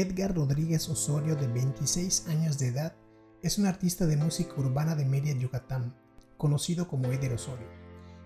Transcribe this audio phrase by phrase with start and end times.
[0.00, 2.94] Edgar Rodríguez Osorio, de 26 años de edad,
[3.42, 5.92] es un artista de música urbana de Media Yucatán,
[6.36, 7.66] conocido como Eder Osorio.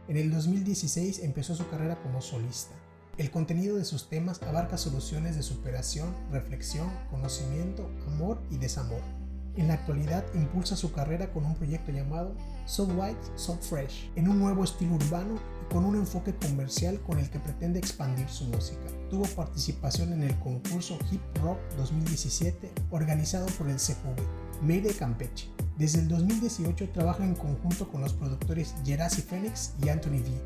[0.06, 2.74] En el 2016 empezó su carrera como solista.
[3.16, 9.00] El contenido de sus temas abarca soluciones de superación, reflexión, conocimiento, amor y desamor.
[9.56, 12.36] En la actualidad impulsa su carrera con un proyecto llamado
[12.66, 15.38] So White, So Fresh, en un nuevo estilo urbano
[15.72, 18.82] con un enfoque comercial con el que pretende expandir su música.
[19.08, 25.48] Tuvo participación en el concurso Hip Rock 2017 organizado por el CJV, Made Campeche.
[25.78, 30.40] Desde el 2018 trabaja en conjunto con los productores Gerasi Phoenix y Anthony V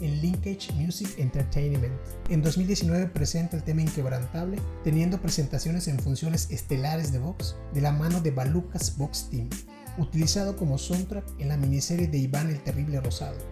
[0.00, 1.94] en Linkage Music Entertainment.
[2.28, 7.92] En 2019 presenta el tema Inquebrantable, teniendo presentaciones en funciones estelares de Vox de la
[7.92, 9.48] mano de Balucas Vox Team,
[9.98, 13.51] utilizado como soundtrack en la miniserie de Iván el Terrible Rosado.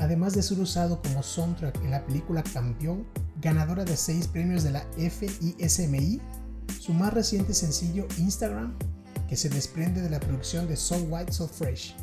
[0.00, 3.06] Además de ser usado como soundtrack en la película Campeón,
[3.40, 6.20] ganadora de 6 premios de la FISMI,
[6.80, 8.74] su más reciente sencillo Instagram,
[9.28, 11.94] que se desprende de la producción de So White So Fresh,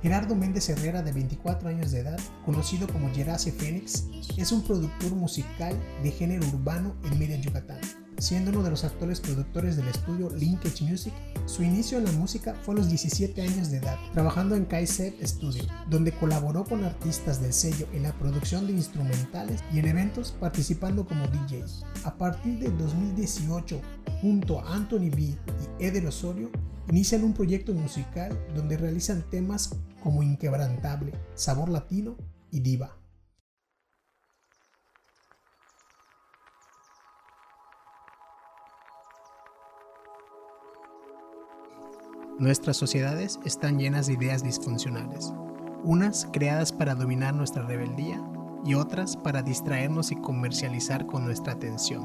[0.00, 4.04] Gerardo Méndez Herrera, de 24 años de edad, conocido como Gerase Fénix,
[4.36, 7.80] es un productor musical de género urbano en Mérida, Yucatán.
[8.18, 11.12] Siendo uno de los actuales productores del estudio Linkage Music,
[11.46, 15.22] su inicio en la música fue a los 17 años de edad, trabajando en KSEP
[15.24, 20.32] Studio, donde colaboró con artistas del sello en la producción de instrumentales y en eventos
[20.38, 21.64] participando como DJ.
[22.04, 23.80] A partir de 2018,
[24.20, 26.50] junto a Anthony B y Eder Osorio,
[26.90, 32.16] inician un proyecto musical donde realizan temas como Inquebrantable, Sabor Latino
[32.50, 33.01] y Diva.
[42.42, 45.32] Nuestras sociedades están llenas de ideas disfuncionales,
[45.84, 48.20] unas creadas para dominar nuestra rebeldía
[48.64, 52.04] y otras para distraernos y comercializar con nuestra atención.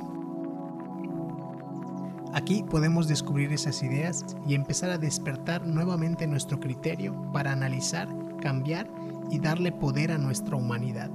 [2.35, 8.07] Aquí podemos descubrir esas ideas y empezar a despertar nuevamente nuestro criterio para analizar,
[8.39, 8.87] cambiar
[9.31, 11.09] y darle poder a nuestra humanidad.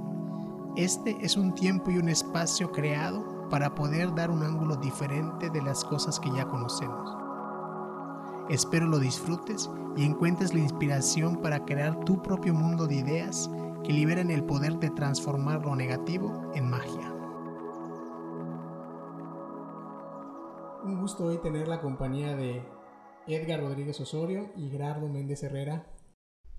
[0.75, 5.61] Este es un tiempo y un espacio creado para poder dar un ángulo diferente de
[5.61, 7.22] las cosas que ya conocemos.
[8.49, 13.49] Espero lo disfrutes y encuentres la inspiración para crear tu propio mundo de ideas
[13.83, 17.13] que liberen el poder de transformar lo negativo en magia.
[20.83, 22.61] Un gusto hoy tener la compañía de
[23.27, 25.87] Edgar Rodríguez Osorio y Gerardo Méndez Herrera.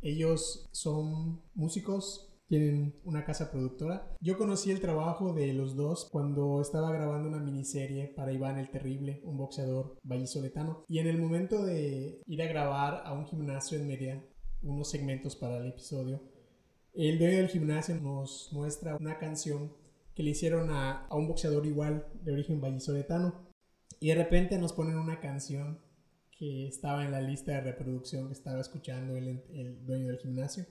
[0.01, 4.15] Ellos son músicos, tienen una casa productora.
[4.21, 8.71] Yo conocí el trabajo de los dos cuando estaba grabando una miniserie para Iván el
[8.71, 10.85] Terrible, un boxeador vallisoletano.
[10.89, 14.23] Y en el momento de ir a grabar a un gimnasio en Mérida,
[14.63, 16.23] unos segmentos para el episodio,
[16.95, 19.73] el dueño del gimnasio nos muestra una canción
[20.15, 23.49] que le hicieron a, a un boxeador igual de origen vallisoletano.
[23.99, 25.81] Y de repente nos ponen una canción
[26.39, 30.67] que estaba en la lista de reproducción que estaba escuchando el, el dueño del gimnasio.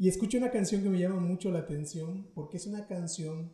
[0.00, 3.52] Y escucho una canción que me llama mucho la atención porque es una canción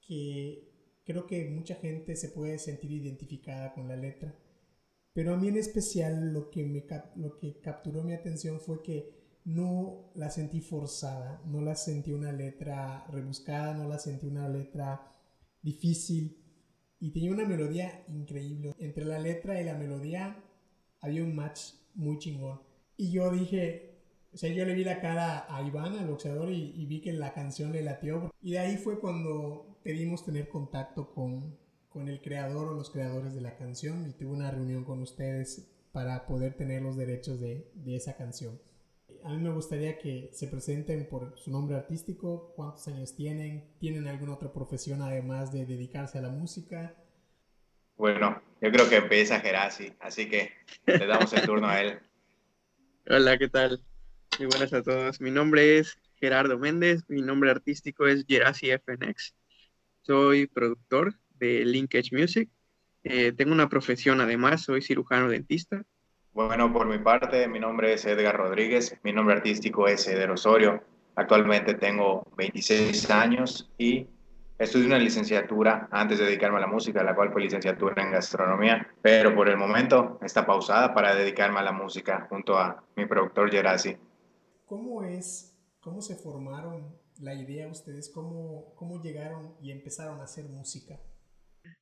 [0.00, 0.68] que
[1.04, 4.36] creo que mucha gente se puede sentir identificada con la letra.
[5.12, 9.40] Pero a mí en especial lo que, me, lo que capturó mi atención fue que
[9.44, 15.14] no la sentí forzada, no la sentí una letra rebuscada, no la sentí una letra
[15.62, 16.42] difícil,
[16.98, 18.74] y tenía una melodía increíble.
[18.80, 20.42] Entre la letra y la melodía
[21.00, 22.60] había un match muy chingón.
[22.96, 23.85] Y yo dije,
[24.36, 27.32] o sea, yo le vi la cara a Iván, al boxeador, y, vi que la
[27.32, 28.30] canción le latió.
[28.42, 31.56] Y de ahí fue cuando pedimos tener contacto con,
[31.88, 35.72] con el creador o los creadores de la canción y tuve una reunión con ustedes
[35.90, 38.60] para poder tener los derechos de, de esa canción.
[39.24, 44.06] A mí me gustaría que se presenten por su nombre artístico, cuántos años tienen, tienen
[44.06, 46.94] alguna otra profesión además de dedicarse a la música.
[47.96, 50.50] Bueno, yo creo que empieza Gerasi, así que
[50.84, 52.00] le damos el turno a él.
[53.08, 53.82] Hola, ¿qué tal?
[54.38, 55.20] Muy buenas a todos.
[55.20, 59.34] Mi nombre es Gerardo Méndez, mi nombre artístico es Gerasi FNX.
[60.02, 62.48] Soy productor de Linkage Music.
[63.04, 65.84] Eh, tengo una profesión además, soy cirujano dentista
[66.36, 70.82] bueno, por mi parte, mi nombre es Edgar Rodríguez, mi nombre artístico es Eder Osorio.
[71.14, 74.06] Actualmente tengo 26 años y
[74.58, 78.86] estudié una licenciatura antes de dedicarme a la música, la cual fue licenciatura en gastronomía,
[79.00, 83.50] pero por el momento está pausada para dedicarme a la música junto a mi productor
[83.50, 83.96] Gerasi.
[84.66, 90.44] ¿Cómo es, cómo se formaron la idea ustedes, cómo, cómo llegaron y empezaron a hacer
[90.46, 90.98] música?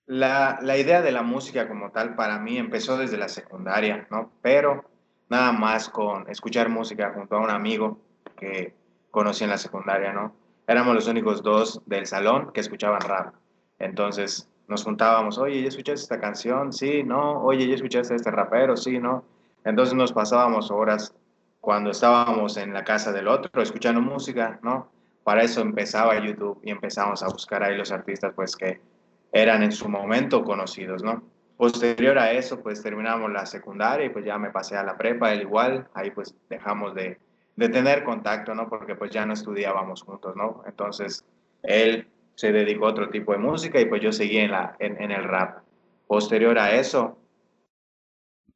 [0.06, 4.32] La, la, idea de la música como tal para mí empezó desde la secundaria, ¿no?
[4.42, 4.84] Pero
[5.30, 7.98] nada más con escuchar música junto a un amigo
[8.36, 8.74] que
[9.10, 10.34] conocí en la secundaria, ¿no?
[10.66, 13.34] Éramos los únicos dos del salón que escuchaban rap.
[13.78, 16.70] Entonces, nos juntábamos, oye, ¿ya escuchaste esta canción?
[16.70, 18.76] Sí, no, oye, ¿ya escuchaste este rapero?
[18.76, 19.24] Sí, no.
[19.64, 21.14] Entonces nos pasábamos horas
[21.64, 24.90] cuando estábamos en la casa del otro escuchando música, ¿no?
[25.22, 28.82] Para eso empezaba YouTube y empezamos a buscar ahí los artistas pues que
[29.32, 31.22] eran en su momento conocidos, ¿no?
[31.56, 35.32] Posterior a eso pues terminamos la secundaria y pues ya me pasé a la prepa,
[35.32, 37.18] él igual, ahí pues dejamos de,
[37.56, 38.68] de tener contacto, ¿no?
[38.68, 40.62] Porque pues ya no estudiábamos juntos, ¿no?
[40.66, 41.24] Entonces
[41.62, 45.00] él se dedicó a otro tipo de música y pues yo seguí en, la, en,
[45.00, 45.60] en el rap.
[46.06, 47.16] Posterior a eso,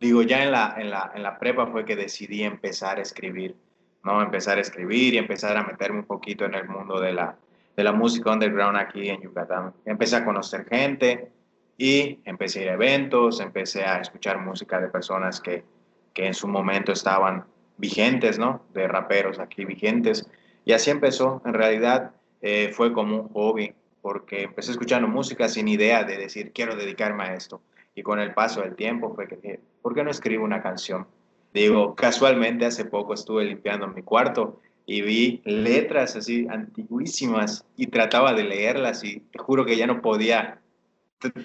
[0.00, 3.56] digo, ya en la, en, la, en la prepa fue que decidí empezar a escribir,
[4.04, 4.22] ¿no?
[4.22, 7.36] Empezar a escribir y empezar a meterme un poquito en el mundo de la,
[7.76, 9.74] de la música underground aquí en Yucatán.
[9.84, 11.30] Empecé a conocer gente
[11.76, 15.64] y empecé a ir a eventos, empecé a escuchar música de personas que,
[16.12, 17.44] que en su momento estaban
[17.76, 18.64] vigentes, ¿no?
[18.74, 20.28] De raperos aquí vigentes.
[20.64, 21.40] Y así empezó.
[21.44, 22.12] En realidad
[22.42, 27.24] eh, fue como un hobby, porque empecé escuchando música sin idea de decir, quiero dedicarme
[27.24, 27.62] a esto.
[27.98, 31.08] Y con el paso del tiempo fue que dije, ¿por qué no escribo una canción?
[31.52, 38.34] Digo, casualmente hace poco estuve limpiando mi cuarto y vi letras así antiguísimas y trataba
[38.34, 40.60] de leerlas y te juro que ya no podía,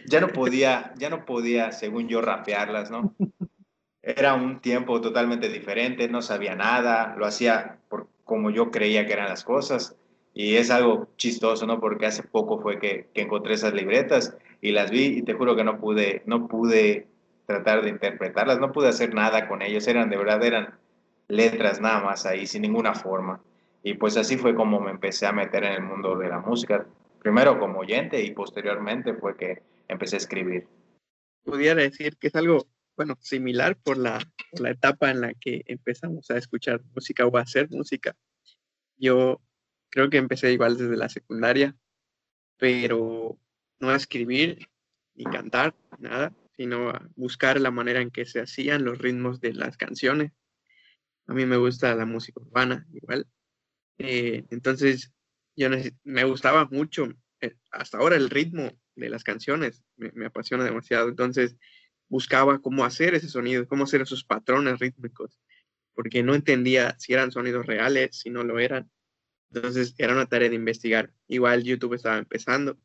[0.06, 3.16] ya no podía, ya no podía, según yo, rapearlas, ¿no?
[4.04, 9.14] Era un tiempo totalmente diferente, no sabía nada, lo hacía por como yo creía que
[9.14, 9.96] eran las cosas
[10.36, 11.80] y es algo chistoso, ¿no?
[11.80, 15.58] Porque hace poco fue que, que, encontré esas libretas y las vi y te juro
[15.58, 17.06] que no pude, no pude
[17.46, 20.80] tratar de interpretarlas, no pude hacer nada con ellas, eran de verdad, eran
[21.28, 23.44] letras nada más ahí, sin ninguna forma.
[23.84, 26.88] Y pues así fue como me empecé a meter en el mundo de la música,
[27.20, 30.66] primero como oyente y posteriormente fue que empecé a escribir.
[31.44, 32.66] Pudiera decir que es algo,
[32.96, 34.20] bueno, similar por la,
[34.50, 38.16] por la etapa en la que empezamos a escuchar música o a hacer música.
[38.96, 39.42] Yo
[39.90, 41.76] creo que empecé igual desde la secundaria,
[42.58, 43.38] pero
[43.84, 44.70] no a escribir
[45.14, 49.54] ni cantar, nada, sino a buscar la manera en que se hacían los ritmos de
[49.54, 50.32] las canciones.
[51.28, 53.28] A mí me gusta la música urbana igual.
[53.98, 55.12] Eh, entonces,
[55.58, 55.70] yo
[56.04, 57.10] me gustaba mucho,
[57.42, 61.10] eh, hasta ahora el ritmo de las canciones me, me, apasiona demasiado.
[61.10, 61.58] Entonces,
[62.08, 65.38] buscaba cómo hacer ese sonido, cómo hacer esos patrones rítmicos,
[65.94, 68.90] porque no entendía si eran sonidos reales, si no lo eran.
[69.52, 71.14] Entonces era una tarea de investigar.
[71.28, 72.80] Igual YouTube estaba empezando.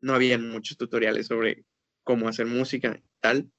[0.00, 1.64] No había muchos tutoriales sobre
[2.04, 3.50] cómo hacer música y tal,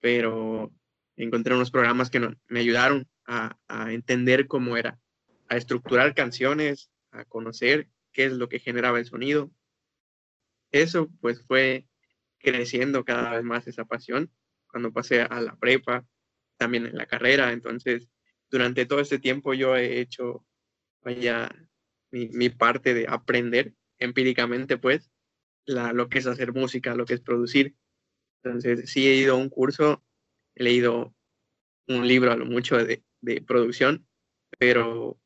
[0.00, 0.72] pero
[1.16, 4.98] encontré unos programas que me ayudaron a, a, entender cómo era,
[5.48, 9.50] a estructurar canciones, a conocer qué es lo que generaba el sonido.
[10.72, 11.86] Eso pues fue
[12.38, 14.30] creciendo cada vez más esa pasión
[14.68, 16.06] cuando pasé a la prepa,
[16.56, 17.52] también en la carrera.
[17.52, 18.08] Entonces,
[18.50, 20.44] durante todo este tiempo yo he hecho
[21.02, 21.50] vaya
[22.10, 25.10] mi, parte de aprender empíricamente, pues,
[25.70, 27.76] la, lo que es hacer música, lo que es producir.
[28.42, 30.02] Entonces, sí he ido a un curso,
[30.54, 31.14] he leído
[31.88, 33.02] un libro a lo mucho de,
[33.46, 34.06] producción,
[34.58, 35.18] pero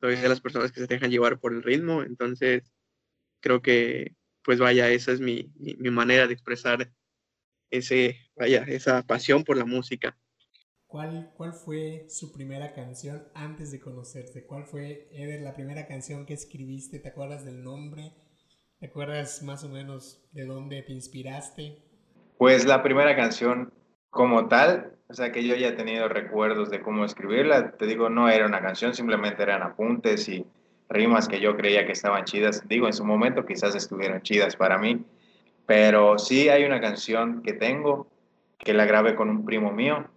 [0.00, 2.72] soy de las personas que se dejan llevar por el ritmo, entonces
[3.40, 6.92] creo que, pues vaya, esa es mi, mi, manera de expresar
[7.70, 10.16] ese, vaya, esa pasión por la música.
[10.86, 14.46] ¿Cuál, ¿Cuál fue su primera canción antes de conocerse?
[14.46, 17.00] ¿Cuál fue, Eder, la primera canción que escribiste?
[17.00, 18.12] ¿Te acuerdas del nombre?
[18.84, 21.78] ¿Te acuerdas más o menos de dónde te inspiraste?
[22.36, 23.72] Pues la primera canción
[24.10, 28.10] como tal, o sea que yo ya he tenido recuerdos de cómo escribirla, te digo,
[28.10, 30.44] no era una canción, simplemente eran apuntes y
[30.90, 32.68] rimas que yo creía que estaban chidas.
[32.68, 35.02] Digo, en su momento quizás estuvieron chidas para mí,
[35.64, 38.06] pero sí hay una canción que tengo
[38.58, 40.10] que la grabé con un primo mío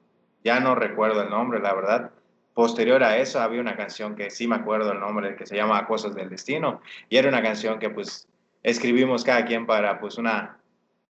[0.44, 2.12] ya no recuerdo el nombre, la verdad.
[2.53, 5.88] Posterior a eso había una canción que sí me acuerdo el nombre, que se llama
[5.88, 8.27] Cosas del Destino, y era una canción que pues
[8.64, 10.62] escribimos cada quien para pues una,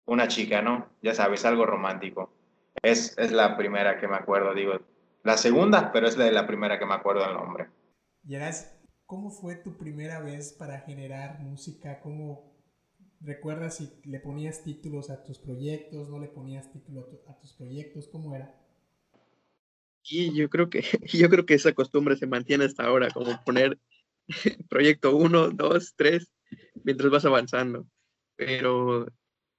[0.05, 0.89] una chica, ¿no?
[1.01, 2.33] Ya sabes, algo romántico.
[2.81, 4.79] Es, es la primera que me acuerdo, digo,
[5.23, 7.67] la segunda, pero es la, la primera que me acuerdo el nombre.
[8.23, 11.99] Yeras, ¿cómo fue tu primera vez para generar música?
[12.01, 12.55] ¿Cómo
[13.21, 18.07] recuerdas si le ponías títulos a tus proyectos, no le ponías títulos a tus proyectos?
[18.07, 18.53] ¿Cómo era?
[20.03, 20.81] Y yo creo que,
[21.13, 23.79] yo creo que esa costumbre se mantiene hasta ahora, como poner
[24.69, 26.27] proyecto 1, 2, 3,
[26.83, 27.87] mientras vas avanzando.
[28.35, 29.07] Pero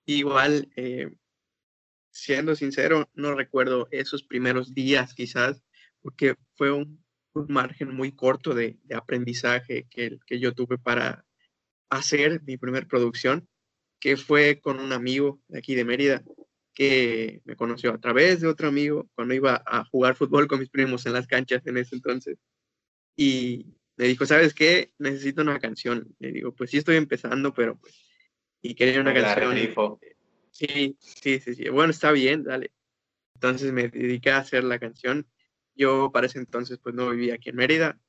[0.07, 1.11] igual, eh,
[2.11, 5.63] siendo sincero, no recuerdo esos primeros días quizás,
[6.03, 7.05] porque fue un,
[7.49, 11.27] margen muy corto de, de aprendizaje que, que, yo tuve para
[11.91, 13.47] hacer mi primer producción,
[14.01, 16.25] que fue con un amigo de aquí de Mérida,
[16.73, 20.71] que me conoció a través de otro amigo cuando iba a jugar fútbol con mis
[20.71, 22.39] primos en las canchas en ese entonces.
[23.17, 24.93] Y me dijo, ¿sabes qué?
[24.99, 26.15] Necesito una canción.
[26.19, 28.07] Le digo, pues sí estoy empezando, pero pues
[28.63, 29.57] y quería una canción.
[30.51, 31.69] Sí, sí, sí, sí.
[31.69, 32.73] Bueno, está bien, dale.
[33.35, 35.27] Entonces me dediqué a hacer la canción.
[35.75, 38.01] Yo para ese entonces pues no vivía aquí en Mérida,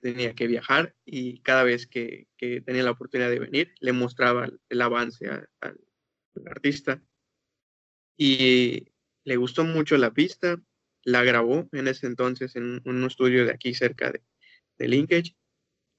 [0.00, 4.82] tenía que viajar y cada vez que, tenía la oportunidad de venir le mostraba el,
[4.82, 5.78] avance al
[6.44, 7.02] artista
[8.18, 8.92] y
[9.24, 10.60] le gustó mucho la pista,
[11.04, 14.22] la grabó en ese entonces en un estudio de aquí cerca de,
[14.78, 15.36] de Linkage.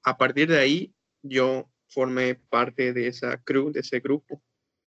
[0.04, 4.42] A partir de ahí yo formé parte de esa crew, de ese grupo.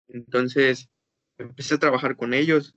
[0.07, 0.89] Entonces
[1.37, 2.75] empecé a trabajar con ellos,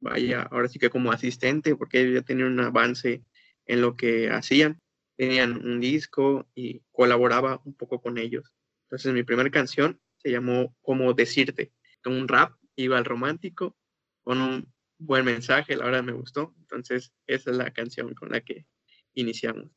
[0.00, 3.24] vaya, ahora sí que como asistente, porque ellos ya tenían un avance
[3.66, 4.80] en lo que hacían.
[5.16, 8.54] Tenían un disco y colaboraba un poco con ellos.
[8.84, 11.72] Entonces mi primera canción se llamó Como Decirte,
[12.08, 13.76] un rap, iba al romántico,
[14.22, 16.54] con un buen mensaje, la verdad me gustó.
[16.60, 18.66] Entonces esa es la canción con la que
[19.14, 19.70] iniciamos.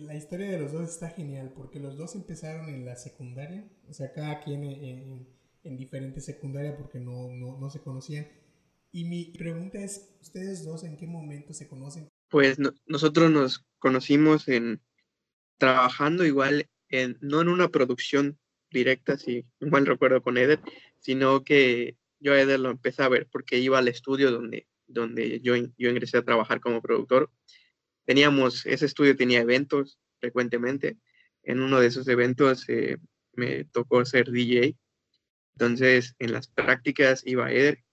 [0.00, 3.92] La historia de los dos está genial porque los dos empezaron en la secundaria, o
[3.92, 5.26] sea, cada quien en,
[5.64, 8.28] en, diferente secundaria porque no, no, no, se conocían.
[8.92, 12.08] Y mi pregunta es, ¿ustedes dos en qué momento se conocen?
[12.28, 14.80] Pues nosotros nos conocimos en
[15.56, 18.38] trabajando igual, en, no en una producción
[18.70, 20.60] directa, si mal recuerdo con Eder,
[21.00, 25.40] sino que yo a Eder lo empecé a ver porque iba al estudio donde, donde
[25.40, 27.30] yo, yo ingresé a trabajar como productor
[28.08, 30.96] teníamos, ese estudio tenía eventos frecuentemente.
[31.42, 32.96] En uno de esos eventos eh,
[33.34, 34.78] me tocó ser DJ.
[35.52, 37.84] Entonces, en las prácticas iba a Eder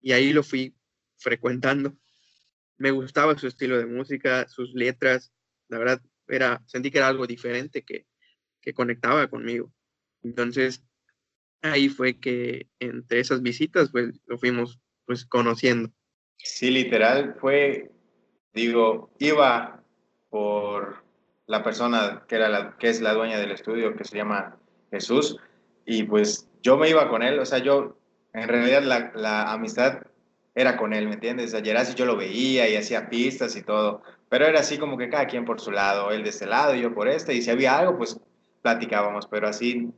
[0.00, 0.74] y ahí lo fui
[1.18, 1.96] frecuentando.
[2.78, 5.32] Me gustaba su estilo de música, sus letras.
[5.68, 8.06] La verdad, era, sentí que era algo diferente que,
[8.60, 9.72] que conectaba conmigo.
[10.24, 10.84] Entonces,
[11.62, 15.92] ahí fue que entre esas visitas, pues lo fuimos pues conociendo.
[16.38, 17.92] Sí, literal, fue
[18.52, 19.80] Digo, iba
[20.28, 21.02] por
[21.46, 24.56] la persona que, era la, que es la dueña del estudio, que se llama
[24.90, 25.36] Jesús,
[25.84, 27.96] y pues yo me iba con él, o sea, yo,
[28.32, 30.02] en realidad la, la amistad
[30.54, 31.54] era con él, ¿me entiendes?
[31.54, 35.08] Ayer así yo lo veía y hacía pistas y todo, pero era así como que
[35.08, 37.50] cada quien por su lado, él de este lado y yo por este, y si
[37.50, 38.20] había algo, pues
[38.62, 39.90] platicábamos, pero así,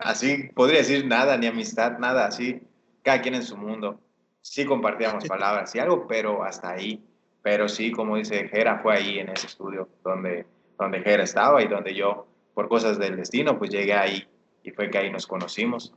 [0.00, 2.60] así podría decir nada, ni amistad, nada, así,
[3.02, 4.00] cada quien en su mundo.
[4.40, 7.02] Sí compartíamos palabras y algo, pero hasta ahí.
[7.42, 10.46] Pero sí, como dice Jera, fue ahí en ese estudio donde,
[10.78, 14.28] donde Jera estaba y donde yo, por cosas del destino, pues llegué ahí
[14.62, 15.92] y fue que ahí nos conocimos.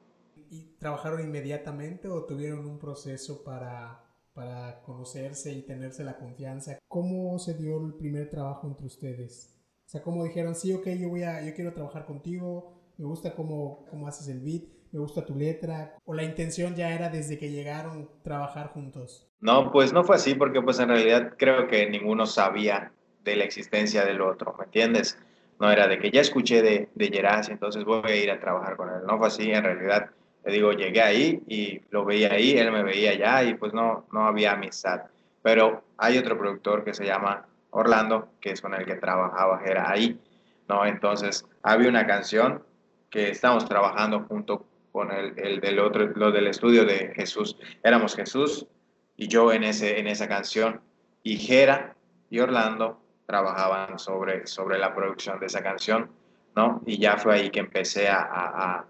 [0.50, 6.80] ¿Y trabajaron inmediatamente o tuvieron un proceso para, para conocerse y tenerse la confianza?
[6.88, 9.56] ¿Cómo se dio el primer trabajo entre ustedes?
[9.86, 13.36] O sea, ¿cómo dijeron, sí, ok, yo, voy a, yo quiero trabajar contigo, me gusta
[13.36, 14.64] cómo, cómo haces el beat,
[14.96, 19.28] me gusta tu letra, o la intención ya era desde que llegaron trabajar juntos?
[19.42, 22.94] No, pues no fue así porque pues en realidad creo que ninguno sabía
[23.26, 25.20] de la existencia del otro, ¿me entiendes?
[25.60, 28.78] No era de que ya escuché de, de Gerasi, entonces voy a ir a trabajar
[28.78, 29.02] con él.
[29.06, 30.12] No fue así, en realidad,
[30.46, 34.06] le digo, llegué ahí y lo veía ahí, él me veía allá y pues no,
[34.14, 35.02] no había amistad.
[35.42, 39.92] Pero hay otro productor que se llama Orlando, que es con el que trabajaba, era
[39.92, 40.18] ahí,
[40.70, 40.86] ¿no?
[40.86, 42.64] Entonces había una canción
[43.10, 47.58] que estamos trabajando junto con el, del otro, lo del estudio de Jesús.
[47.84, 48.66] Éramos Jesús
[49.18, 50.80] y yo en, ese, en esa canción.
[51.22, 51.98] Y Jera
[52.30, 56.10] y Orlando trabajaban sobre, sobre la producción de esa canción,
[56.56, 56.82] ¿no?
[56.86, 58.86] Y ya fue ahí que empecé a, a,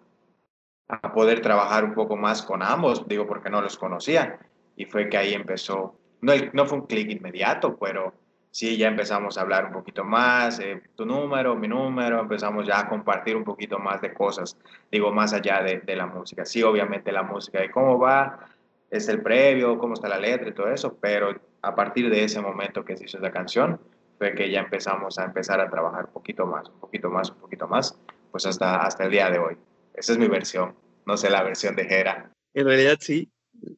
[0.89, 4.37] a poder trabajar un poco más con ambos, digo porque no los conocía.
[4.75, 8.13] Y fue que ahí empezó, no, no fue un clic inmediato, pero
[8.55, 12.79] sí, ya empezamos a hablar un poquito más, eh, tu número, mi número, empezamos ya
[12.79, 14.57] a compartir un poquito más de cosas,
[14.89, 16.45] digo, más allá de, de, la música.
[16.45, 18.47] Sí, obviamente la música de cómo va,
[18.89, 22.39] es el previo, cómo está la letra y todo eso, pero a partir de ese
[22.39, 23.77] momento que se hizo esa canción,
[24.17, 27.39] fue que ya empezamos a empezar a trabajar un poquito más, un poquito más, un
[27.41, 27.99] poquito más,
[28.31, 29.57] pues hasta, hasta el día de hoy.
[29.93, 30.73] Esa es mi versión,
[31.05, 32.31] no sé la versión de Jera.
[32.53, 33.29] En realidad sí,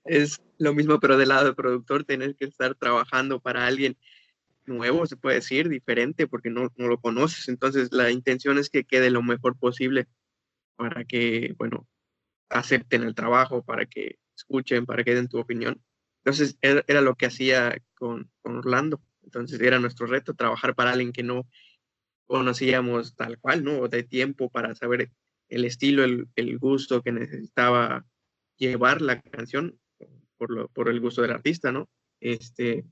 [0.05, 3.97] es lo mismo, pero del lado del productor, tener que estar trabajando para alguien
[4.67, 7.47] nuevo, se puede decir, diferente, porque no, no, lo conoces.
[7.47, 10.07] Entonces, la intención es que quede lo mejor posible
[10.75, 11.87] para que, bueno,
[12.49, 15.81] acepten el trabajo, para que escuchen, para que den tu opinión.
[16.23, 19.01] Entonces, era, lo que hacía con, con, Orlando.
[19.23, 21.47] Entonces, era nuestro reto, trabajar para alguien que no
[22.27, 23.87] conocíamos tal cual, ¿no?
[23.87, 25.11] De tiempo para saber
[25.49, 28.05] el estilo, el, el gusto que necesitaba
[28.57, 29.79] llevar la canción
[30.37, 31.89] por, lo, por el gusto del artista, ¿no?
[32.19, 32.85] Este,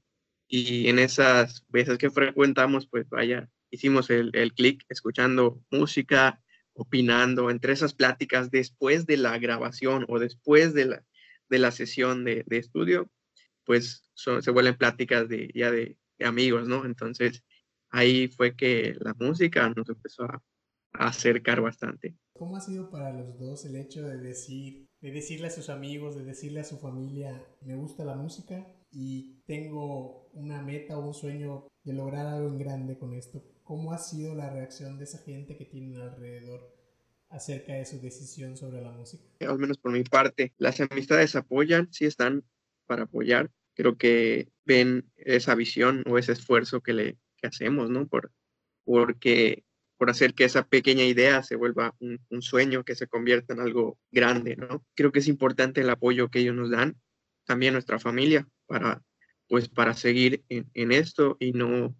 [0.47, 6.41] y en esas veces que frecuentamos, pues vaya, hicimos el, el clic escuchando música,
[6.73, 11.05] opinando, entre esas pláticas después de la grabación o después de la,
[11.49, 13.09] de la sesión de, de estudio,
[13.63, 16.85] pues se vuelven pláticas de, ya de, amigos, ¿no?
[16.85, 17.43] Entonces
[17.89, 20.41] ahí fue que la música nos empezó a,
[20.93, 22.15] a acercar bastante.
[22.33, 26.15] ¿Cómo ha sido para los dos el hecho de decir, de decirle a sus amigos,
[26.15, 28.65] de decirle a su familia, me gusta la música
[28.97, 33.43] y tengo una meta o un sueño de lograr algo en grande con esto?
[33.63, 36.73] ¿Cómo ha sido la reacción de esa gente que tienen alrededor
[37.29, 39.25] acerca de su decisión sobre la música?
[39.41, 42.45] Al menos por mi parte, las amistades apoyan, sí están
[42.87, 43.51] para apoyar.
[43.73, 48.07] Creo que ven esa visión o ese esfuerzo que le que hacemos, ¿no?
[48.07, 48.31] Por,
[48.85, 49.65] porque
[49.97, 53.59] por hacer que esa pequeña idea se vuelva un, un, sueño, que se convierta en
[53.59, 54.85] algo grande, ¿no?
[54.95, 56.95] Creo que es importante el apoyo que ellos nos dan,
[57.45, 59.01] también nuestra familia, para,
[59.47, 61.95] pues, para seguir en, en esto y no,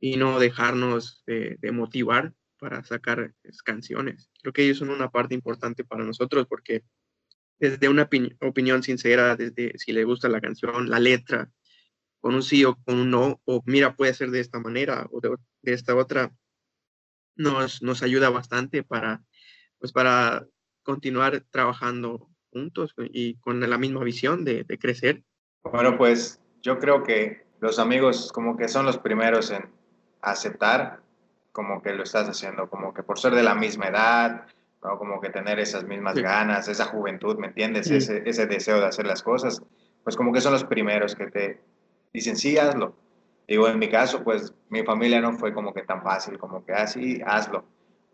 [0.00, 4.30] y no dejarnos de, de motivar para sacar canciones.
[4.40, 6.82] Creo que ellos son una parte importante para nosotros porque
[7.58, 8.08] desde una
[8.40, 11.50] opinión sincera, desde si le gusta la canción, la letra,
[12.20, 15.20] con un sí o con un no, o mira, puede ser de esta manera o
[15.20, 16.34] de, de esta otra,
[17.36, 19.22] nos, nos ayuda bastante para,
[19.78, 20.46] pues para
[20.82, 25.22] continuar trabajando juntos y con la misma visión de, de crecer.
[25.64, 29.68] Bueno, pues yo creo que los amigos como que son los primeros en
[30.22, 31.00] aceptar
[31.52, 34.46] como que lo estás haciendo, como que por ser de la misma edad,
[34.82, 34.98] ¿no?
[34.98, 36.22] como que tener esas mismas sí.
[36.22, 37.88] ganas, esa juventud, ¿me entiendes?
[37.88, 37.96] Sí.
[37.96, 39.62] Ese, ese deseo de hacer las cosas,
[40.02, 41.60] pues como que son los primeros que te
[42.12, 42.96] dicen, sí, hazlo.
[43.46, 46.72] Digo, en mi caso, pues mi familia no fue como que tan fácil, como que
[46.72, 47.64] así, ah, hazlo.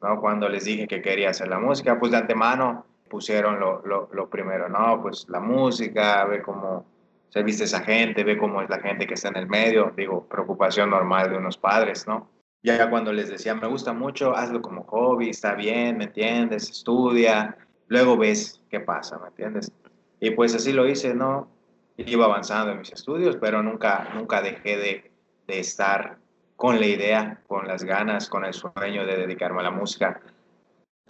[0.03, 0.21] ¿no?
[0.21, 4.31] Cuando les dije que quería hacer la música, pues de antemano pusieron lo, lo, lo
[4.31, 5.03] primero, ¿no?
[5.03, 6.87] Pues la música, ve cómo
[7.29, 10.27] se viste esa gente, ve cómo es la gente que está en el medio, digo,
[10.27, 12.29] preocupación normal de unos padres, ¿no?
[12.63, 16.69] Ya cuando les decía, me gusta mucho, hazlo como hobby, está bien, ¿me entiendes?
[16.69, 17.57] Estudia,
[17.89, 19.73] luego ves qué pasa, ¿me entiendes?
[20.21, 21.49] Y pues así lo hice, ¿no?
[21.97, 25.13] Iba avanzando en mis estudios, pero nunca, nunca dejé de,
[25.47, 26.19] de estar
[26.57, 30.21] con la idea, con las ganas, con el sueño de dedicarme a la música.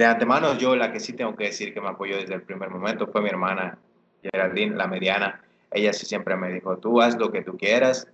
[0.01, 2.71] De antemano, yo la que sí tengo que decir que me apoyó desde el primer
[2.71, 3.77] momento fue mi hermana
[4.23, 5.43] Geraldine, la mediana.
[5.71, 8.09] Ella sí siempre me dijo, tú haz lo que tú quieras,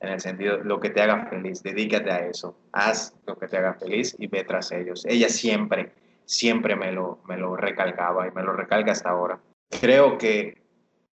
[0.00, 3.58] en el sentido, lo que te haga feliz, dedícate a eso, haz lo que te
[3.58, 5.04] haga feliz y ve tras ellos.
[5.04, 5.92] Ella siempre,
[6.24, 9.38] siempre me lo, me lo recalcaba y me lo recalca hasta ahora.
[9.78, 10.62] Creo que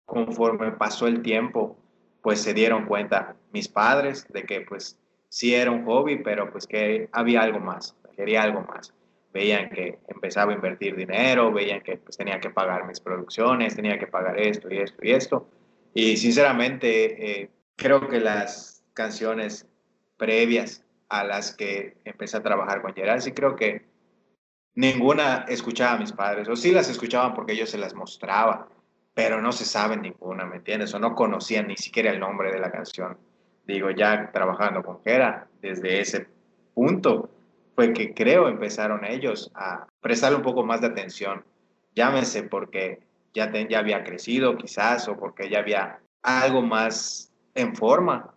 [0.06, 1.80] conforme pasó el tiempo,
[2.22, 6.68] pues se dieron cuenta mis padres de que pues sí era un hobby, pero pues
[6.68, 8.94] que había algo más, quería algo más.
[9.34, 13.98] Veían que empezaba a invertir dinero, veían que pues tenía que pagar mis producciones, tenía
[13.98, 15.48] que pagar esto y esto y esto.
[15.94, 19.68] Y sinceramente, eh, creo que las canciones
[20.18, 23.86] previas a las que empecé a trabajar con Gerard, sí creo que
[24.76, 28.70] ninguna escuchaba a mis padres, o sí las escuchaban porque yo se las mostraba,
[29.14, 30.94] pero no se sabe ninguna, ¿me entiendes?
[30.94, 33.18] O no conocían ni siquiera el nombre de la canción.
[33.66, 36.28] Digo, ya trabajando con Gera, desde ese
[36.74, 37.30] punto
[37.90, 41.44] que creo empezaron ellos a prestarle un poco más de atención.
[41.96, 43.00] Llámese porque
[43.34, 48.34] ya, te, ya había crecido quizás o porque ya había algo más en forma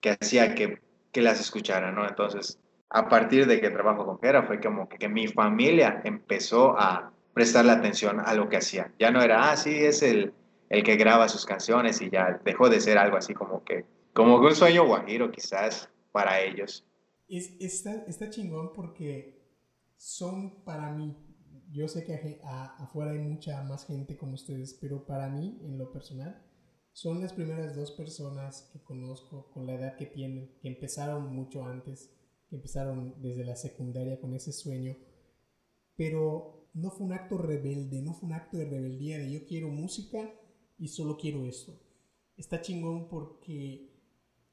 [0.00, 0.80] que hacía que,
[1.12, 2.06] que las escucharan, ¿no?
[2.06, 2.58] Entonces,
[2.90, 7.12] a partir de que trabajo con Gera fue como que, que mi familia empezó a
[7.34, 8.92] prestarle atención a lo que hacía.
[8.98, 10.32] Ya no era, ah, sí, es el,
[10.70, 14.40] el que graba sus canciones y ya dejó de ser algo así como que, como
[14.40, 16.85] que un sueño guajiro quizás para ellos.
[17.28, 19.36] Es, está, está chingón porque
[19.96, 21.16] son para mí,
[21.70, 25.58] yo sé que a, a, afuera hay mucha más gente como ustedes, pero para mí,
[25.62, 26.42] en lo personal,
[26.92, 31.64] son las primeras dos personas que conozco con la edad que tienen, que empezaron mucho
[31.64, 32.10] antes,
[32.48, 34.96] que empezaron desde la secundaria con ese sueño,
[35.96, 39.68] pero no fue un acto rebelde, no fue un acto de rebeldía de yo quiero
[39.68, 40.30] música
[40.78, 41.78] y solo quiero esto.
[42.36, 43.95] Está chingón porque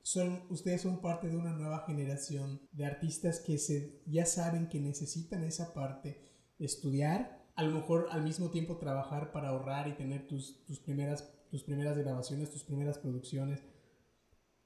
[0.03, 4.79] son, ustedes son parte de una nueva generación de artistas que se, ya saben que
[4.79, 10.27] necesitan esa parte estudiar, a lo mejor al mismo tiempo trabajar para ahorrar y tener
[10.27, 13.63] tus, tus, primeras, tus primeras grabaciones, tus primeras producciones,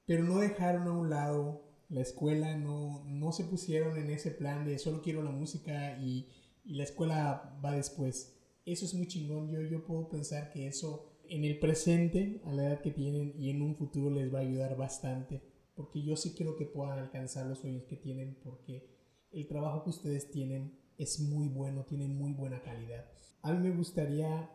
[0.06, 4.66] pero no dejaron a un lado la escuela, no, no se pusieron en ese plan
[4.66, 6.32] de solo quiero la música y,
[6.66, 8.34] y la escuela va después.
[8.66, 12.64] Eso es muy chingón, yo, yo puedo pensar que eso en el presente, a la
[12.64, 15.42] edad que tienen y en un futuro les va a ayudar bastante,
[15.76, 18.90] porque yo sí creo que puedan alcanzar los sueños que tienen, porque
[19.32, 23.06] el trabajo que ustedes tienen es muy bueno, tienen muy buena calidad.
[23.44, 24.50] A mí me gustaría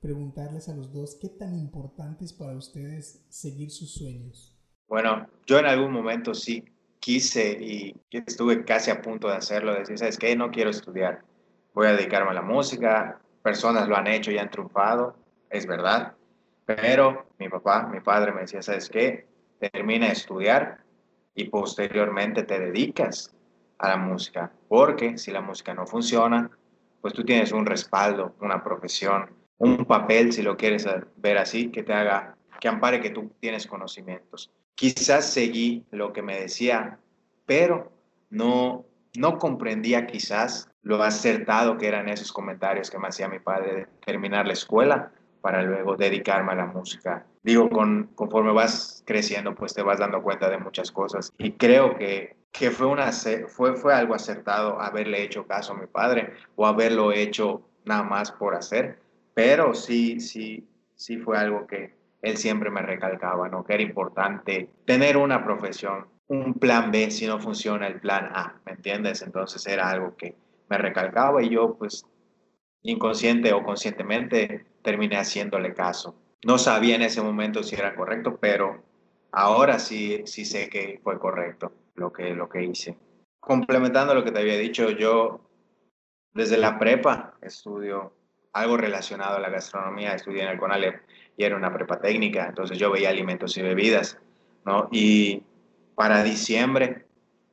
[0.00, 4.54] preguntarles a los dos, ¿qué tan importante es para ustedes seguir sus sueños?
[4.86, 6.62] Bueno, yo en algún momento sí
[7.00, 10.36] quise y estuve casi a punto de hacerlo, de decir, ¿sabes qué?
[10.36, 11.24] No quiero estudiar,
[11.74, 15.16] voy a dedicarme a la música, personas lo han hecho y han triunfado,
[15.54, 16.14] es verdad,
[16.66, 19.26] pero mi papá, mi padre me decía, ¿sabes qué?
[19.58, 20.78] Termina de estudiar
[21.34, 23.34] y posteriormente te dedicas
[23.78, 26.50] a la música, porque si la música no funciona,
[27.00, 31.82] pues tú tienes un respaldo, una profesión, un papel, si lo quieres ver así, que
[31.82, 34.50] te haga, que ampare que tú tienes conocimientos.
[34.74, 36.98] Quizás seguí lo que me decía,
[37.46, 37.92] pero
[38.30, 38.84] no,
[39.16, 43.86] no comprendía quizás lo acertado que eran esos comentarios que me hacía mi padre de
[44.04, 45.12] terminar la escuela
[45.44, 47.26] para luego dedicarme a la música.
[47.42, 51.34] Digo, con, conforme vas creciendo, pues te vas dando cuenta de muchas cosas.
[51.36, 55.86] Y creo que, que fue, una, fue, fue algo acertado haberle hecho caso a mi
[55.86, 59.00] padre o haberlo hecho nada más por hacer.
[59.34, 63.66] Pero sí, sí, sí fue algo que él siempre me recalcaba, ¿no?
[63.66, 68.54] Que era importante tener una profesión, un plan B si no funciona el plan A,
[68.64, 69.20] ¿me entiendes?
[69.20, 70.34] Entonces era algo que
[70.70, 72.06] me recalcaba y yo pues
[72.80, 76.14] inconsciente o conscientemente terminé haciéndole caso.
[76.44, 78.84] No sabía en ese momento si era correcto, pero
[79.32, 82.96] ahora sí, sí sé que fue correcto lo que, lo que hice.
[83.40, 85.40] Complementando lo que te había dicho, yo
[86.34, 88.12] desde la prepa estudio
[88.52, 91.02] algo relacionado a la gastronomía, estudié en el CONALEP
[91.36, 94.18] y era una prepa técnica, entonces yo veía alimentos y bebidas,
[94.64, 94.88] ¿no?
[94.92, 95.42] Y
[95.96, 97.06] para diciembre,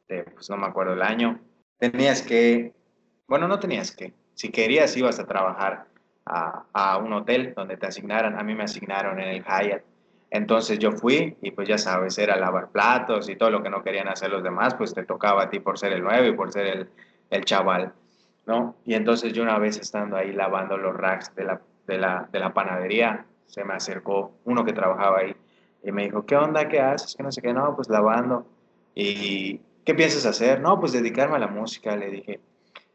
[0.07, 1.39] pues no me acuerdo el año,
[1.79, 2.73] tenías que,
[3.27, 5.90] bueno, no tenías que, si querías ibas a trabajar
[6.25, 9.83] a, un hotel donde te asignaran, a mí me asignaron en el Hyatt.
[10.29, 13.83] Entonces yo fui y pues ya sabes, era lavar platos y todo lo que no
[13.83, 16.51] querían hacer los demás, pues te tocaba a ti por ser el nuevo y por
[16.51, 16.89] ser el,
[17.29, 17.91] el chaval,
[18.45, 18.75] ¿no?
[18.85, 22.39] Y entonces yo una vez estando ahí lavando los racks de la, de la, de
[22.39, 25.35] la panadería, se me acercó uno que trabajaba ahí
[25.83, 26.67] y me dijo, ¿qué onda?
[26.67, 27.15] ¿Qué haces?
[27.15, 28.45] Que no sé qué, no, pues lavando.
[28.93, 30.61] ¿Y qué piensas hacer?
[30.61, 32.39] No, pues dedicarme a la música, le dije.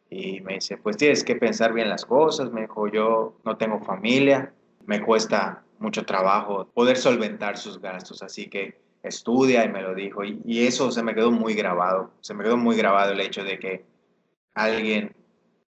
[0.09, 2.53] Y me dice, pues tienes que pensar bien las cosas.
[2.53, 4.53] Me dijo, yo no tengo familia,
[4.87, 10.25] me cuesta mucho trabajo poder solventar sus gastos, así que estudia y me lo dijo.
[10.25, 13.45] Y, y eso se me quedó muy grabado, se me quedó muy grabado el hecho
[13.45, 13.85] de que
[14.55, 15.15] alguien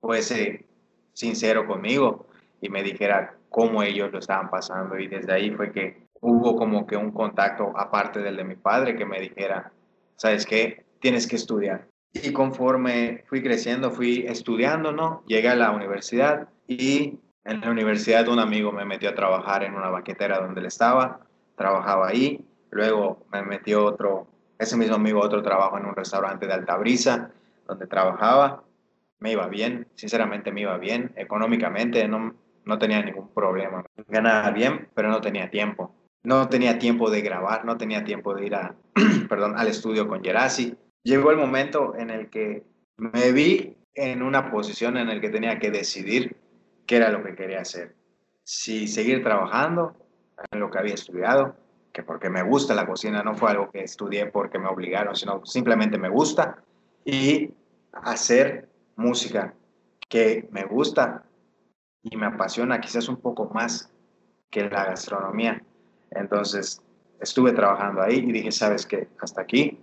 [0.00, 0.64] fuese
[1.12, 2.26] sincero conmigo
[2.60, 6.86] y me dijera, cómo ellos lo estaban pasando y desde ahí fue que hubo como
[6.86, 9.72] que un contacto aparte del de mi padre que me dijera,
[10.16, 10.86] ¿sabes qué?
[11.00, 11.89] Tienes que estudiar.
[12.12, 15.22] Y conforme fui creciendo, fui estudiando, ¿no?
[15.26, 19.74] Llegué a la universidad y en la universidad un amigo me metió a trabajar en
[19.74, 21.20] una baquetera donde él estaba,
[21.56, 24.26] trabajaba ahí, luego me metió otro,
[24.58, 27.30] ese mismo amigo otro trabajo en un restaurante de alta brisa
[27.66, 28.64] donde trabajaba,
[29.20, 33.84] me iba bien, sinceramente me iba bien, económicamente no, no tenía ningún problema.
[34.08, 35.94] Ganaba bien, pero no tenía tiempo.
[36.22, 38.74] No tenía tiempo de grabar, no tenía tiempo de ir a,
[39.28, 40.76] perdón, al estudio con Gerasi.
[41.02, 42.64] Llegó el momento en el que
[42.96, 46.36] me vi en una posición en la que tenía que decidir
[46.86, 47.96] qué era lo que quería hacer.
[48.44, 49.96] Si seguir trabajando
[50.50, 51.56] en lo que había estudiado,
[51.92, 55.44] que porque me gusta la cocina, no fue algo que estudié porque me obligaron, sino
[55.46, 56.62] simplemente me gusta,
[57.04, 57.50] y
[57.92, 59.54] hacer música
[60.08, 61.24] que me gusta
[62.02, 63.90] y me apasiona quizás un poco más
[64.50, 65.62] que la gastronomía.
[66.10, 66.82] Entonces
[67.20, 69.78] estuve trabajando ahí y dije, sabes qué, hasta aquí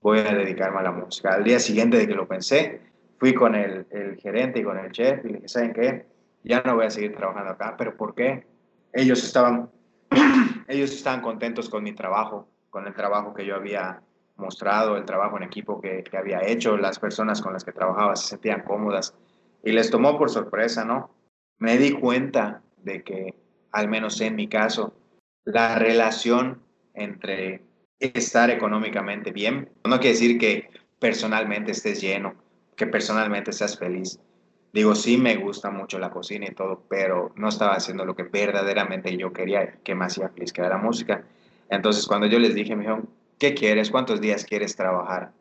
[0.00, 1.34] voy a dedicarme a la música.
[1.34, 2.80] Al día siguiente de que lo pensé,
[3.18, 6.06] fui con el, el gerente y con el chef y le dije, ¿saben qué?
[6.44, 8.46] Ya no voy a seguir trabajando acá, pero ¿por qué?
[8.92, 9.70] Ellos estaban,
[10.68, 14.00] ellos estaban contentos con mi trabajo, con el trabajo que yo había
[14.36, 18.14] mostrado, el trabajo en equipo que, que había hecho, las personas con las que trabajaba
[18.14, 19.14] se sentían cómodas
[19.64, 21.10] y les tomó por sorpresa, ¿no?
[21.58, 23.34] me di cuenta de que,
[23.72, 24.94] al menos en mi caso,
[25.44, 26.62] la relación
[26.94, 27.62] entre
[28.00, 32.34] estar económicamente bien, no quiere decir que personalmente estés lleno,
[32.76, 34.20] que personalmente seas feliz.
[34.72, 38.24] Digo, sí me gusta mucho la cocina y todo, pero no estaba haciendo lo que
[38.24, 41.24] verdaderamente yo quería, que me hacía feliz, que era la música.
[41.70, 43.08] Entonces, cuando yo les dije, me dijeron,
[43.38, 43.90] ¿qué quieres?
[43.90, 45.32] ¿Cuántos días quieres trabajar?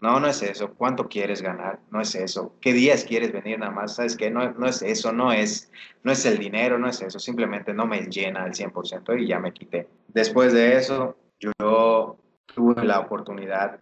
[0.00, 0.74] No, no es eso.
[0.74, 1.80] ¿Cuánto quieres ganar?
[1.90, 2.54] No es eso.
[2.60, 3.96] ¿Qué días quieres venir nada más?
[3.96, 4.30] ¿Sabes qué?
[4.30, 5.72] No, no es eso, no es,
[6.04, 7.18] no es el dinero, no es eso.
[7.18, 9.88] Simplemente no me llena al 100% y ya me quité.
[10.08, 12.16] Después de eso, yo
[12.54, 13.80] tuve la oportunidad,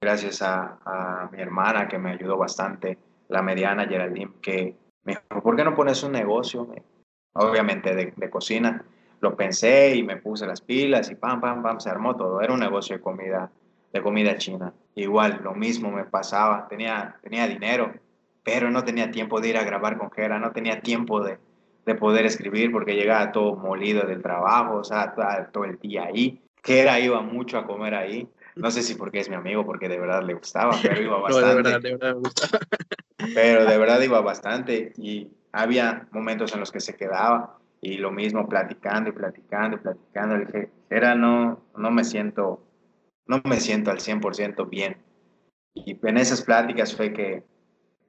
[0.00, 5.42] gracias a, a mi hermana que me ayudó bastante, la mediana Geraldine, que me dijo,
[5.42, 6.68] ¿por qué no pones un negocio?
[7.34, 8.84] Obviamente de, de cocina.
[9.20, 12.40] Lo pensé y me puse las pilas y pam, pam, pam, se armó todo.
[12.40, 13.50] Era un negocio de comida
[13.92, 14.72] de comida china.
[14.94, 17.92] Igual, lo mismo me pasaba, tenía, tenía dinero,
[18.42, 21.38] pero no tenía tiempo de ir a grabar con Jera, no tenía tiempo de,
[21.86, 25.14] de poder escribir porque llegaba todo molido del trabajo, o sea,
[25.52, 26.42] todo, el día ahí.
[26.68, 28.28] Jera iba mucho a comer ahí.
[28.56, 31.48] No sé si porque es mi amigo, porque de verdad le gustaba, pero iba bastante.
[31.48, 32.58] de verdad, de verdad me gustaba.
[33.34, 38.12] Pero de verdad iba bastante y había momentos en los que se quedaba y lo
[38.12, 40.36] mismo platicando y platicando y platicando.
[40.36, 42.62] Le dije, Jera, no, no me siento
[43.28, 44.96] no me siento al 100% bien.
[45.74, 47.44] Y en esas pláticas fue que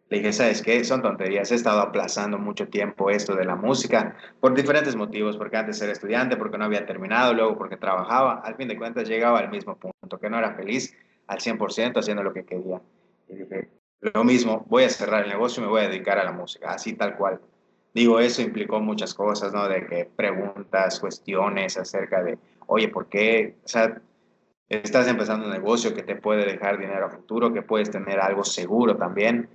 [0.09, 0.83] Le dije, ¿sabes qué?
[0.83, 1.51] Son tonterías.
[1.51, 5.91] He estado aplazando mucho tiempo esto de la música por diferentes motivos, porque antes era
[5.91, 8.41] estudiante, porque no había terminado, luego porque trabajaba.
[8.43, 12.23] Al fin de cuentas llegaba al mismo punto, que no era feliz al 100% haciendo
[12.23, 12.81] lo que quería.
[13.27, 13.69] Y dije,
[14.01, 16.71] lo mismo, voy a cerrar el negocio y me voy a dedicar a la música,
[16.71, 17.39] así tal cual.
[17.93, 19.67] Digo, eso implicó muchas cosas, ¿no?
[19.67, 23.57] De que preguntas, cuestiones acerca de, oye, ¿por qué?
[23.63, 24.01] O sea,
[24.69, 28.43] estás empezando un negocio que te puede dejar dinero a futuro, que puedes tener algo
[28.43, 29.47] seguro también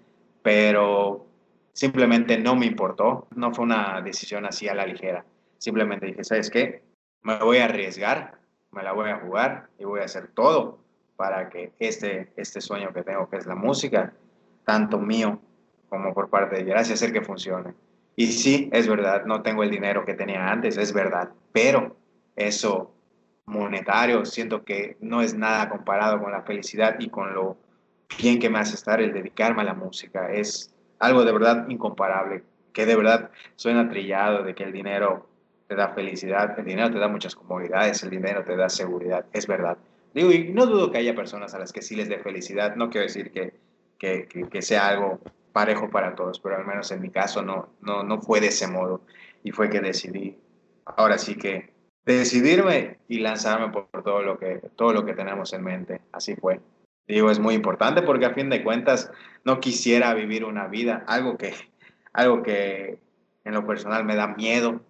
[0.45, 1.27] pero
[1.73, 5.25] simplemente no me importó, no fue una decisión así a la ligera.
[5.57, 6.83] Simplemente dije, ¿sabes qué?
[7.23, 8.37] Me voy a arriesgar,
[8.71, 10.81] me la voy a jugar y voy a hacer todo
[11.17, 14.13] para que este, este sueño que tengo, que es la música,
[14.67, 15.41] tanto mío
[15.89, 17.73] como por parte de Gracias, hacer que funcione.
[18.15, 21.97] Y sí, es verdad, no tengo el dinero que tenía antes, es verdad, pero
[22.37, 22.93] eso
[23.47, 27.57] monetario siento que no es nada comparado con la felicidad y con lo
[28.17, 30.33] bien que me hace estar el dedicarme a la música.
[30.33, 35.29] Es algo de verdad incomparable, que de verdad suena trillado de que el dinero
[35.69, 39.47] te da felicidad, el dinero te da muchas comodidades, el dinero te da seguridad, es
[39.47, 39.79] verdad.
[40.13, 42.91] Digo, y no dudo que haya personas a las que sí les dé felicidad, no
[42.91, 43.55] quiero decir que,
[43.99, 45.19] que, que, sea algo
[45.53, 48.67] parejo para todos, pero al menos en mi caso no, no, no fue de ese
[48.67, 49.01] modo
[49.43, 50.37] y fue que decidí,
[50.85, 51.73] ahora sí que
[52.05, 56.37] decidirme y lanzarme por, por todo, lo que, todo lo que tenemos en mente, así
[56.37, 56.61] fue.
[57.07, 59.11] Digo, es muy importante porque a fin de cuentas
[59.45, 61.53] no quisiera vivir una vida, algo que,
[62.13, 62.99] algo que
[63.45, 64.81] en lo personal me da miedo,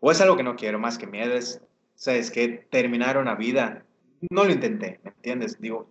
[0.00, 1.62] o es algo que no quiero más que miedo, es,
[1.94, 3.84] ¿sabes que Terminar una vida,
[4.30, 5.60] no lo intenté, ¿me entiendes?
[5.60, 5.88] Digo,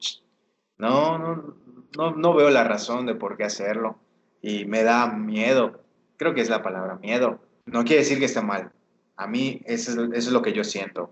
[0.78, 1.56] no, no,
[1.98, 3.98] no, no veo la razón de por qué hacerlo.
[4.42, 5.84] Y me da miedo,
[6.18, 8.72] creo que es la palabra miedo, no quiere decir que esté mal,
[9.16, 11.12] a mí es, eso es lo que yo siento,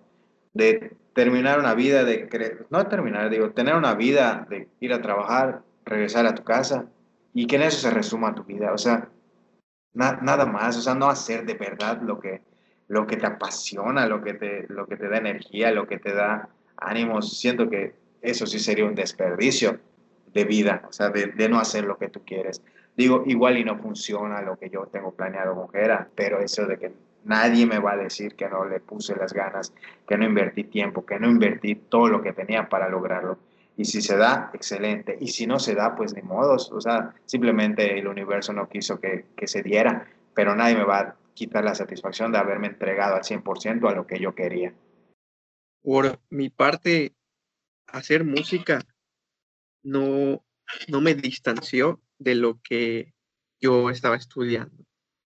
[0.53, 5.63] de terminar una vida de, no terminar, digo, tener una vida de ir a trabajar,
[5.83, 6.85] regresar a tu casa
[7.33, 9.09] y que en eso se resuma tu vida, o sea,
[9.93, 12.41] nada más, o sea, no hacer de verdad lo que,
[12.87, 16.13] lo que te apasiona, lo que te, lo que te da energía, lo que te
[16.13, 19.77] da ánimos, siento que eso sí sería un desperdicio
[20.33, 22.61] de vida, o sea, de, no hacer lo que tú quieres.
[22.95, 25.67] Digo, igual y no funciona lo que yo tengo planeado con
[26.15, 29.73] pero eso de que Nadie me va a decir que no le puse las ganas,
[30.07, 33.37] que no invertí tiempo, que no invertí todo lo que tenía para lograrlo.
[33.75, 35.17] Y si se da, excelente.
[35.19, 36.71] Y si no se da, pues ni modos.
[36.71, 40.07] O sea, simplemente el universo no quiso que, que se diera.
[40.33, 44.05] Pero nadie me va a quitar la satisfacción de haberme entregado al 100% a lo
[44.05, 44.73] que yo quería.
[45.81, 47.13] Por mi parte,
[47.87, 48.81] hacer música
[49.83, 50.43] no,
[50.87, 53.13] no me distanció de lo que
[53.61, 54.85] yo estaba estudiando.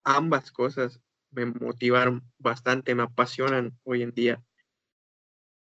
[0.04, 1.00] Ambas cosas
[1.34, 4.44] me motivaron bastante, me apasionan hoy en día.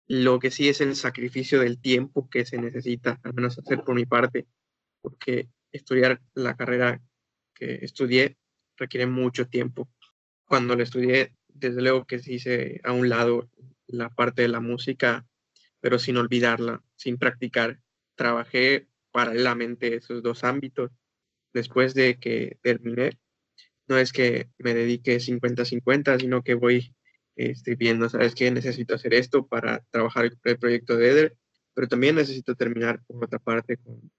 [0.07, 3.95] Lo que sí es el sacrificio del tiempo que se necesita, al menos hacer por
[3.95, 4.47] mi parte,
[5.01, 7.01] porque estudiar la carrera
[7.55, 8.37] que estudié
[8.77, 9.89] requiere mucho tiempo.
[10.45, 13.49] Cuando lo estudié, desde luego que se hice a un lado
[13.87, 15.27] la parte de la música,
[15.81, 17.81] pero sin olvidarla, sin practicar.
[18.15, 20.91] Trabajé paralelamente esos dos ámbitos.
[21.53, 23.19] Después de que terminé,
[23.87, 26.95] no es que me dedique 50-50, sino que voy
[27.37, 28.51] este, viendo, ¿sabes qué?
[28.51, 31.37] Necesito hacer esto para trabajar el proyecto de EDER,
[31.75, 34.11] pero también necesito terminar por otra parte con,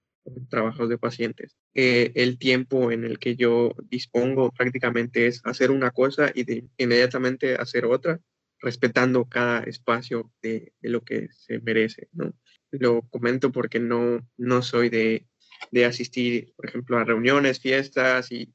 [0.50, 1.56] trabajos de pacientes.
[1.72, 6.64] Eh, el tiempo en el que yo dispongo prácticamente es hacer una cosa y de,
[6.78, 8.20] inmediatamente hacer otra,
[8.60, 12.34] respetando cada espacio de, de, lo que se merece, ¿no?
[12.72, 15.28] Lo comento porque no, no soy de,
[15.70, 18.52] de asistir, por ejemplo, a reuniones, fiestas y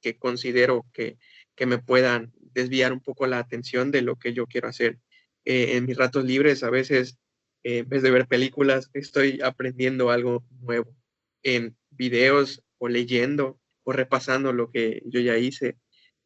[0.00, 1.18] que considero que,
[1.54, 4.98] que me puedan desviar un poco la atención de lo que yo quiero hacer.
[5.44, 7.18] Eh, en mis ratos libres a veces,
[7.62, 10.94] eh, en vez de ver películas, estoy aprendiendo algo nuevo
[11.42, 15.78] en videos o leyendo o repasando lo que yo ya hice,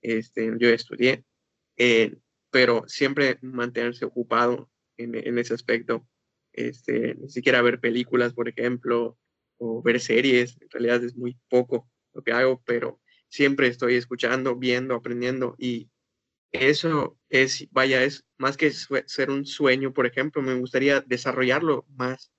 [0.03, 1.25] este, yo estudié,
[1.77, 2.17] eh,
[2.51, 6.07] pero siempre mantenerse ocupado en, en, ese aspecto,
[6.53, 9.19] este, ni siquiera ver películas, por ejemplo,
[9.57, 13.01] o ver series, en realidad es muy poco lo que hago, pero
[13.35, 15.91] siempre estoy escuchando, viendo, aprendiendo y
[16.53, 22.31] eso es, vaya, es más que ser un sueño, por ejemplo, me gustaría desarrollarlo más,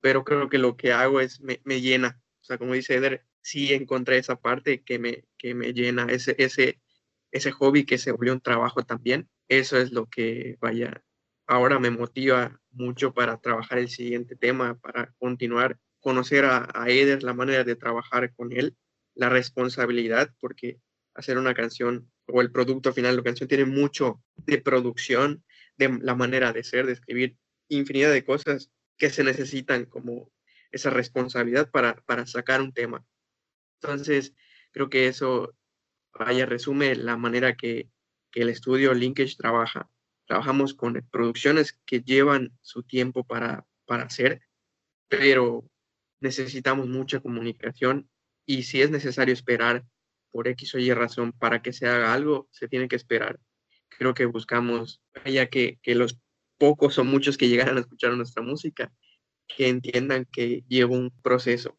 [0.00, 3.72] pero creo que lo que hago es, me, llena, o sea, como dice Eder, sí
[3.72, 6.80] encontré esa parte que me, que me llena, ese, ese,
[7.30, 11.04] ese hobby que se volvió un trabajo también, eso es lo que, vaya,
[11.46, 17.22] ahora me motiva mucho para trabajar el siguiente tema, para continuar, conocer a, a Eder,
[17.22, 18.76] la manera de trabajar con él
[19.14, 20.80] la responsabilidad, porque
[21.14, 25.44] hacer una canción o el producto final, la canción tiene mucho de producción,
[25.76, 27.36] de la manera de ser, de escribir,
[27.68, 30.30] infinidad de cosas que se necesitan como
[30.70, 33.04] esa responsabilidad para, para sacar un tema.
[33.80, 34.34] Entonces,
[34.70, 35.54] creo que eso,
[36.18, 37.90] vaya, resume la manera que,
[38.30, 39.90] que el estudio Linkage trabaja.
[40.26, 44.40] Trabajamos con producciones que llevan su tiempo para, para hacer,
[45.08, 45.68] pero
[46.20, 48.08] necesitamos mucha comunicación
[48.52, 49.82] y si es necesario esperar
[50.30, 53.40] por X o Y razón para que se haga algo, se tiene que esperar.
[53.88, 56.18] Creo que buscamos, ya que, que los
[56.58, 58.92] pocos o muchos que llegaran a escuchar nuestra música,
[59.48, 61.78] que entiendan que lleva un proceso,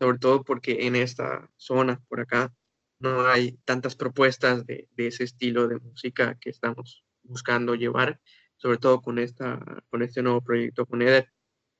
[0.00, 2.52] sobre todo porque en esta zona, por acá,
[2.98, 8.20] no hay tantas propuestas de, de ese estilo de música que estamos buscando llevar,
[8.56, 11.30] sobre todo con, esta, con este nuevo proyecto con Eder.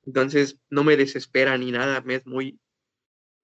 [0.07, 2.61] Entonces, no me desespera ni nada, me es muy,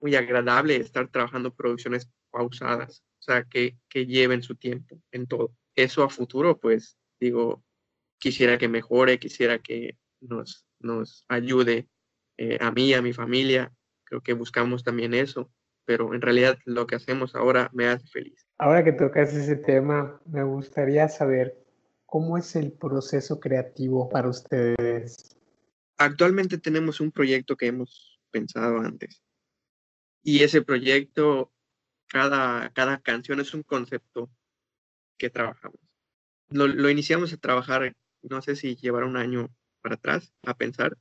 [0.00, 5.54] muy agradable estar trabajando producciones pausadas, o sea, que, que lleven su tiempo en todo.
[5.74, 7.62] Eso a futuro, pues, digo,
[8.18, 11.88] quisiera que mejore, quisiera que nos, nos ayude
[12.36, 13.72] eh, a mí, a mi familia.
[14.04, 15.50] Creo que buscamos también eso,
[15.84, 18.46] pero en realidad lo que hacemos ahora me hace feliz.
[18.58, 21.56] Ahora que tocas ese tema, me gustaría saber
[22.06, 25.36] cómo es el proceso creativo para ustedes.
[25.98, 29.25] Actualmente tenemos un proyecto que hemos pensado antes
[30.26, 31.52] y ese proyecto,
[32.08, 34.28] cada, cada canción es un concepto
[35.16, 35.78] que trabajamos.
[36.48, 40.98] Lo, lo iniciamos a trabajar, no sé si llevar un año para atrás, a pensar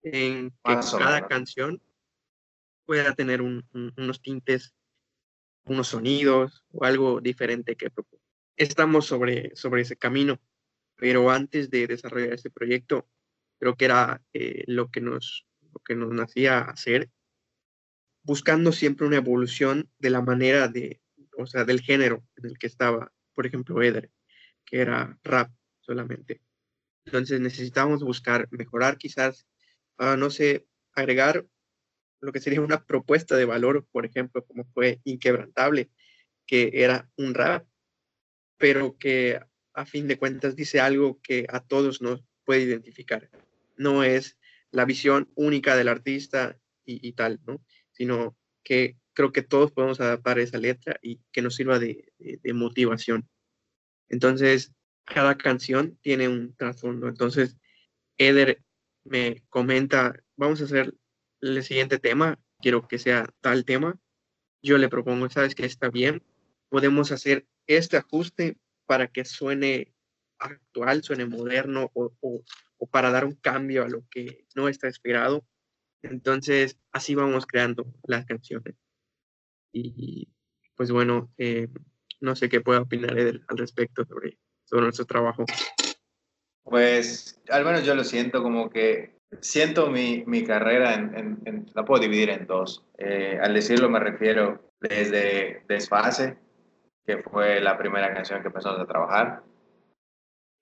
[0.00, 1.82] en que cada canción
[2.86, 4.74] pueda tener unos tintes,
[5.66, 7.92] unos sonidos o algo diferente que
[8.56, 10.40] Estamos sobre, sobre ese camino,
[10.94, 13.06] pero antes de desarrollar este proyecto,
[13.58, 17.10] creo que era eh, lo, que nos, lo que nos nacía hacer
[18.26, 21.00] buscando siempre una evolución de la manera de,
[21.38, 24.10] o sea, del género en el que estaba, por ejemplo, Eder,
[24.64, 26.42] que era rap solamente.
[27.04, 29.46] Entonces necesitamos buscar mejorar quizás,
[30.00, 31.46] uh, no sé, agregar
[32.20, 35.90] lo que sería una propuesta de valor, por ejemplo, como fue Inquebrantable,
[36.46, 37.64] que era un rap,
[38.58, 39.38] pero que
[39.72, 43.30] a fin de cuentas dice algo que a todos nos puede identificar.
[43.76, 44.36] No es
[44.72, 47.62] la visión única del artista y, y tal, ¿no?
[47.96, 52.12] Sino que creo que todos podemos adaptar esa letra y que nos sirva de,
[52.52, 53.28] motivación.
[54.08, 54.72] Entonces,
[55.04, 57.08] cada canción tiene un trasfondo.
[57.08, 57.56] Entonces,
[58.18, 58.62] Eder
[59.04, 60.94] me comenta, vamos a hacer
[61.40, 63.98] el siguiente tema, quiero que sea tal tema.
[64.62, 66.22] Yo le propongo, sabes que está bien,
[66.68, 69.94] podemos hacer este ajuste para que suene
[70.38, 72.12] actual, suene moderno o,
[72.76, 75.46] o para dar un cambio a lo que no está esperado.
[76.10, 78.74] Entonces, así vamos creando las canciones.
[79.72, 80.28] Y
[80.76, 81.68] pues bueno, eh,
[82.20, 85.44] no sé qué puede opinar él al respecto sobre, sobre nuestro trabajo.
[86.62, 92.02] Pues al menos yo lo siento como que siento mi, mi carrera, en, la puedo
[92.02, 92.84] dividir en dos.
[92.98, 96.36] Eh, al decirlo me refiero desde Desfase,
[97.04, 99.42] que fue la primera canción que empezamos a trabajar,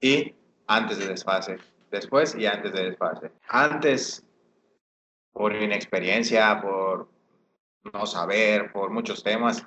[0.00, 0.35] y
[0.66, 1.57] antes de Desfase,
[1.90, 3.30] después y antes de Desfase.
[3.48, 4.24] Antes
[5.35, 7.11] por inexperiencia, por
[7.92, 9.66] no saber, por muchos temas,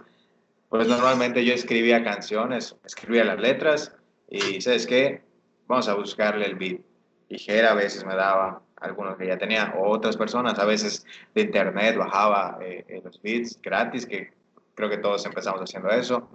[0.70, 3.96] pues normalmente yo escribía canciones, escribía las letras
[4.30, 5.22] y, ¿sabes qué?
[5.68, 6.82] Vamos a buscarle el beat.
[7.30, 11.06] Y Jera a veces me daba algunos que ya tenía, o otras personas a veces
[11.36, 14.32] de internet bajaba eh, eh, los beats gratis, que
[14.76, 16.30] creo que todos empezamos haciendo eso,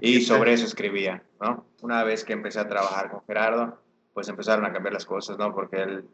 [0.00, 1.66] y sobre eso escribía, ¿no?
[1.82, 3.78] Una vez que empecé a trabajar con Gerardo,
[4.12, 5.54] pues empezaron a cambiar las cosas, ¿no?
[5.54, 6.04] Porque él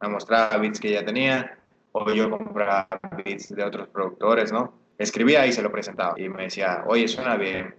[0.00, 1.58] me mostraba beats que ya tenía,
[1.92, 2.88] o yo compraba
[3.24, 4.74] beats de otros productores, ¿no?
[4.98, 7.74] Escribía y se lo presentaba y me decía, oye, suena bien,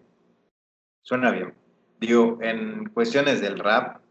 [1.01, 1.53] suena bien.
[1.99, 4.01] Digo, en cuestiones del rap,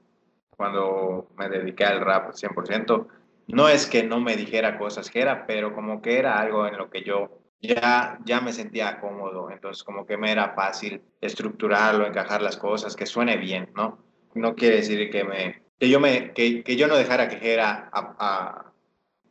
[0.50, 3.06] cuando me dediqué al rap 100%,
[3.48, 6.76] no es que no me dijera cosas que era, pero como que era algo en
[6.76, 12.06] lo que yo ya, ya me sentía cómodo, entonces como que me era fácil estructurarlo,
[12.06, 13.98] encajar las cosas, que suene bien, ¿no?
[14.34, 17.90] No quiere decir que, me, que, yo, me, que, que yo no dejara que era
[17.92, 18.70] a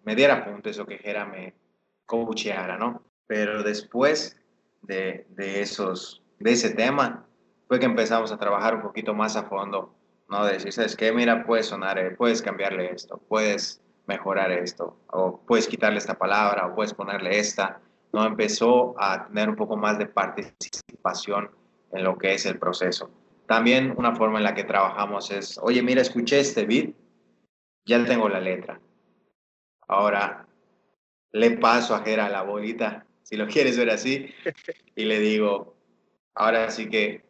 [0.10, 1.54] me diera puntos o que Jera me
[2.08, 3.04] coacheara, ¿no?
[3.28, 4.36] Pero después
[4.82, 7.28] de, de, esos, de ese tema,
[7.68, 9.94] fue que empezamos a trabajar un poquito más a fondo,
[10.28, 10.44] ¿no?
[10.46, 11.12] De decir, ¿sabes qué?
[11.12, 16.66] Mira, puedes sonar, eh, puedes cambiarle esto, puedes mejorar esto, o puedes quitarle esta palabra,
[16.66, 17.80] o puedes ponerle esta,
[18.12, 18.26] ¿no?
[18.26, 21.52] Empezó a tener un poco más de participación
[21.92, 23.12] en lo que es el proceso.
[23.46, 26.96] También una forma en la que trabajamos es, oye, mira, escuché este beat,
[27.86, 28.80] ya tengo la letra,
[29.90, 30.46] Ahora
[31.32, 34.34] le paso a Jera la bolita, si lo quieres ver así,
[34.96, 35.76] y le digo,
[36.36, 37.24] ahora sí que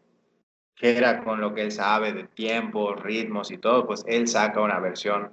[0.76, 4.80] Jera con lo que él sabe de tiempos, ritmos y todo, pues él saca una
[4.80, 5.32] versión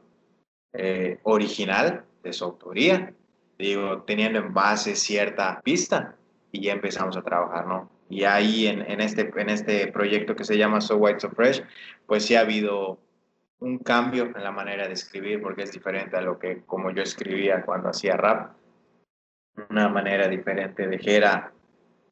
[0.72, 3.12] eh, original de su autoría,
[3.58, 6.16] digo, teniendo en base cierta pista,
[6.52, 7.90] y ya empezamos a trabajar, ¿no?
[8.08, 11.62] Y ahí en, este, en este proyecto que se llama So White So Fresh,
[12.06, 12.98] pues sí ha habido
[13.60, 17.02] un cambio en la manera de escribir, porque es diferente a lo que como yo
[17.02, 18.52] escribía cuando hacía rap.
[19.70, 21.52] Una manera diferente de Jera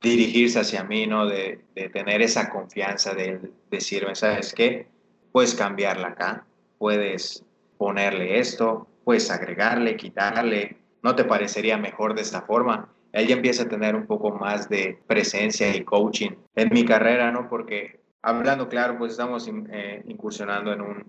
[0.01, 1.27] dirigirse hacia mí, ¿no?
[1.27, 4.87] De, de tener esa confianza de decirme, ¿sabes qué?
[5.33, 6.47] Puedes cambiarla acá,
[6.79, 7.45] puedes
[7.77, 12.89] ponerle esto, puedes agregarle, quitarle, ¿no te parecería mejor de esta forma?
[13.13, 17.31] Él ya empieza a tener un poco más de presencia y coaching en mi carrera,
[17.31, 17.49] ¿no?
[17.49, 21.05] Porque hablando claro, pues estamos eh, incursionando en un,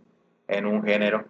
[0.47, 1.25] en un género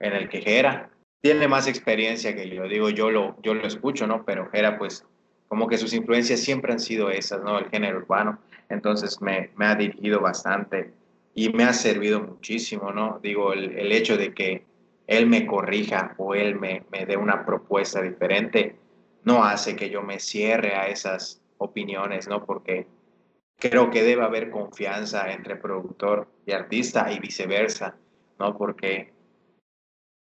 [0.00, 0.90] en el que Jera
[1.20, 2.64] tiene más experiencia que yo.
[2.68, 4.24] Digo, yo lo, yo lo escucho, ¿no?
[4.24, 5.04] Pero Jera, pues,
[5.48, 7.58] como que sus influencias siempre han sido esas, ¿no?
[7.58, 8.38] El género urbano.
[8.68, 10.92] Entonces me, me ha dirigido bastante
[11.34, 13.18] y me ha servido muchísimo, ¿no?
[13.22, 14.64] Digo, el, el hecho de que
[15.06, 18.76] él me corrija o él me, me dé una propuesta diferente,
[19.24, 22.44] no hace que yo me cierre a esas opiniones, ¿no?
[22.44, 22.86] Porque
[23.58, 27.96] creo que debe haber confianza entre productor y artista y viceversa,
[28.38, 28.56] ¿no?
[28.56, 29.12] Porque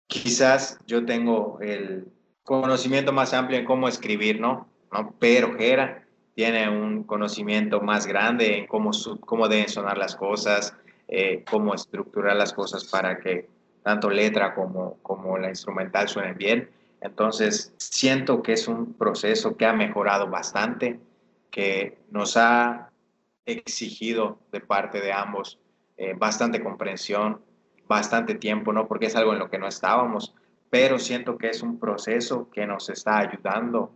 [0.06, 2.08] quizás yo tengo el
[2.42, 4.68] conocimiento más amplio en cómo escribir, ¿no?
[4.92, 5.14] ¿No?
[5.18, 6.04] Pero Jera
[6.34, 8.90] tiene un conocimiento más grande en cómo,
[9.20, 10.74] cómo deben sonar las cosas,
[11.08, 13.48] eh, cómo estructurar las cosas para que
[13.82, 16.70] tanto letra como, como la instrumental suenen bien.
[17.00, 20.98] Entonces, siento que es un proceso que ha mejorado bastante,
[21.50, 22.90] que nos ha
[23.46, 25.58] exigido de parte de ambos
[25.96, 27.40] eh, bastante comprensión,
[27.88, 28.86] bastante tiempo, ¿no?
[28.86, 30.34] Porque es algo en lo que no estábamos,
[30.70, 33.92] pero siento que es un proceso que nos está ayudando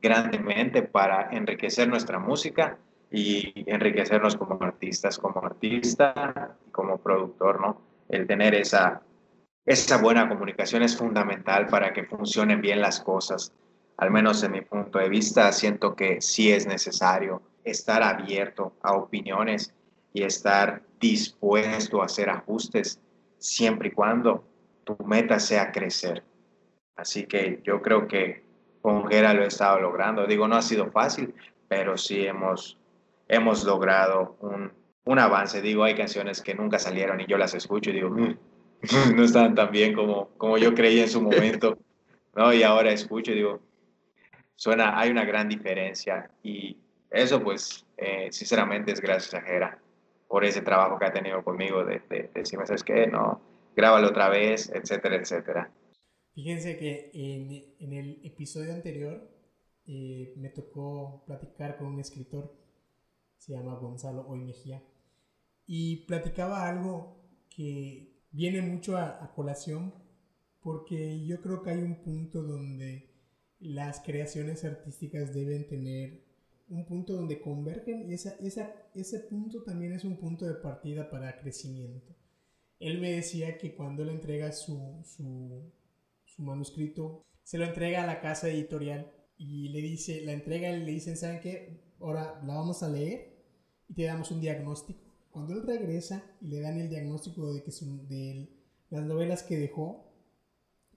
[0.00, 2.78] grandemente para enriquecer nuestra música
[3.10, 7.80] y enriquecernos como artistas, como artista como productor, ¿no?
[8.08, 9.02] El tener esa,
[9.64, 13.52] esa buena comunicación es fundamental para que funcionen bien las cosas.
[13.98, 18.94] Al menos en mi punto de vista, siento que sí es necesario estar abierto a
[18.94, 19.72] opiniones
[20.12, 23.00] y estar dispuesto a hacer ajustes
[23.42, 24.44] siempre y cuando
[24.84, 26.22] tu meta sea crecer.
[26.96, 28.44] Así que yo creo que
[28.80, 30.26] con Gera lo he estado logrando.
[30.26, 31.34] Digo, no ha sido fácil,
[31.68, 32.78] pero sí hemos,
[33.28, 34.72] hemos logrado un,
[35.04, 35.60] un avance.
[35.60, 38.36] Digo, hay canciones que nunca salieron y yo las escucho y digo, mm,
[39.16, 41.78] no están tan bien como, como yo creía en su momento,
[42.34, 42.52] ¿no?
[42.52, 43.60] Y ahora escucho y digo,
[44.54, 46.76] suena, hay una gran diferencia y
[47.10, 49.78] eso pues eh, sinceramente es gracias a Jera
[50.32, 53.06] por ese trabajo que ha tenido conmigo de, de, de decirme, ¿sabes qué?
[53.06, 53.42] No,
[53.76, 55.70] grábalo otra vez, etcétera, etcétera.
[56.32, 59.30] Fíjense que en, en el episodio anterior
[59.86, 62.56] eh, me tocó platicar con un escritor,
[63.36, 64.82] se llama Gonzalo Hoy Mejía,
[65.66, 69.92] y platicaba algo que, viene mucho a, colación
[70.62, 73.10] porque yo creo que hay un punto donde
[73.58, 76.24] las creaciones artísticas deben tener
[76.72, 81.10] un punto donde convergen y esa, esa, ese punto también es un punto de partida
[81.10, 82.14] para crecimiento.
[82.80, 85.70] Él me decía que cuando le entrega su, su,
[86.24, 90.90] su manuscrito, se lo entrega a la casa editorial y le dice, la entrega le
[90.90, 91.80] dicen, ¿saben qué?
[92.00, 93.36] Ahora la vamos a leer
[93.88, 95.00] y te damos un diagnóstico.
[95.30, 98.48] Cuando él regresa y le dan el diagnóstico de que son de
[98.90, 100.10] las novelas que dejó,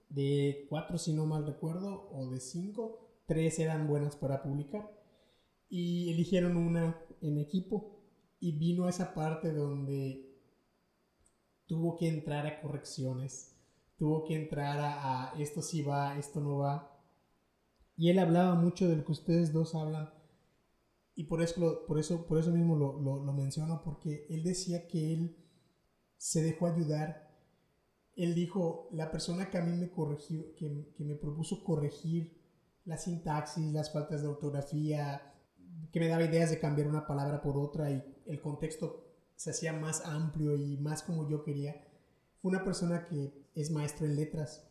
[0.08, 4.95] de cuatro si no mal recuerdo, o de cinco, tres eran buenas para publicar.
[5.68, 8.00] Y eligieron una en equipo
[8.38, 10.32] y vino esa parte donde
[11.66, 13.56] tuvo que entrar a correcciones,
[13.98, 16.92] tuvo que entrar a, a esto sí va, esto no va.
[17.96, 20.10] Y él hablaba mucho de lo que ustedes dos hablan,
[21.18, 25.14] y por eso, por eso, por eso mismo lo, lo, menciono, porque él decía que
[25.14, 25.36] él
[26.18, 27.34] se dejó ayudar.
[28.16, 32.38] Él dijo, la persona que a mí me corrigió, que, que me propuso corregir
[32.84, 35.34] la sintaxis, las faltas de ortografía,
[35.92, 39.04] que me daba ideas de cambiar una palabra por otra y el contexto
[39.34, 41.86] se hacía más amplio y más como yo quería,
[42.40, 44.66] fue una persona que es maestro en letras.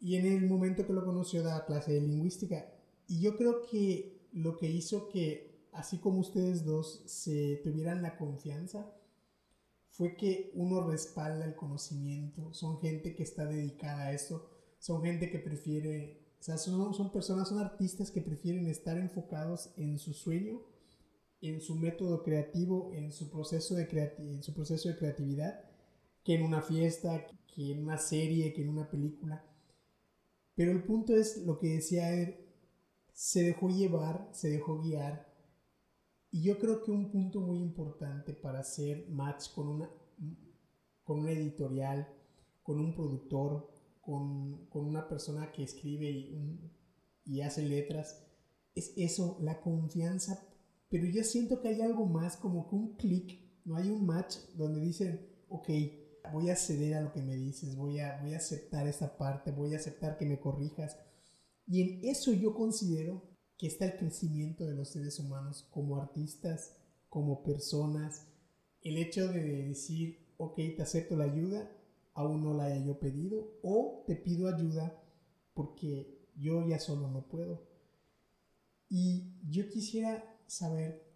[0.00, 2.72] Y en el momento que lo conoció daba clase de lingüística.
[3.06, 8.16] Y yo creo que lo que hizo que así como ustedes dos se tuvieran la
[8.16, 8.92] confianza,
[9.90, 15.30] fue que uno respalda el conocimiento, son gente que está dedicada a esto, son gente
[15.30, 20.14] que prefiere, o sea, son, son personas, son artistas que prefieren estar enfocados en su
[20.14, 20.62] sueño,
[21.42, 25.64] en su método creativo, en su proceso de, en su proceso de creatividad,
[26.24, 29.44] que en una fiesta, que en una serie, que en una película.
[30.54, 32.36] Pero el punto es lo que decía él,
[33.12, 35.30] se dejó llevar, se dejó guiar
[36.32, 39.90] y yo creo que un punto muy importante para hacer match con una,
[41.02, 42.08] con una editorial,
[42.62, 43.68] con un productor,
[44.10, 46.72] con, con una persona que escribe y,
[47.24, 48.26] y, hace letras,
[48.74, 50.48] es eso, la confianza,
[50.88, 54.34] pero yo siento que hay algo más, como que un clic, no hay un match
[54.56, 55.68] donde dicen, ok,
[56.32, 59.52] voy a ceder a lo que me dices, voy a, voy a aceptar esta parte,
[59.52, 60.98] voy a aceptar que me corrijas.
[61.68, 63.22] Y en eso yo considero
[63.56, 66.76] que está el crecimiento de los seres humanos como artistas,
[67.08, 68.26] como personas.
[68.82, 71.70] El hecho de decir, ok, te acepto la ayuda,
[72.14, 75.02] aún no la haya yo pedido, o te pido ayuda
[75.54, 77.68] porque yo ya solo no puedo.
[78.88, 81.10] Y yo quisiera saber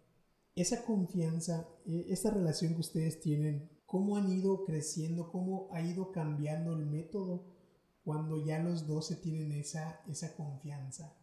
[0.55, 6.11] esa confianza, e, esta relación que ustedes tienen, cómo han ido creciendo, cómo ha ido
[6.11, 7.45] cambiando el método
[8.03, 11.13] cuando ya los dos se tienen esa, esa confianza.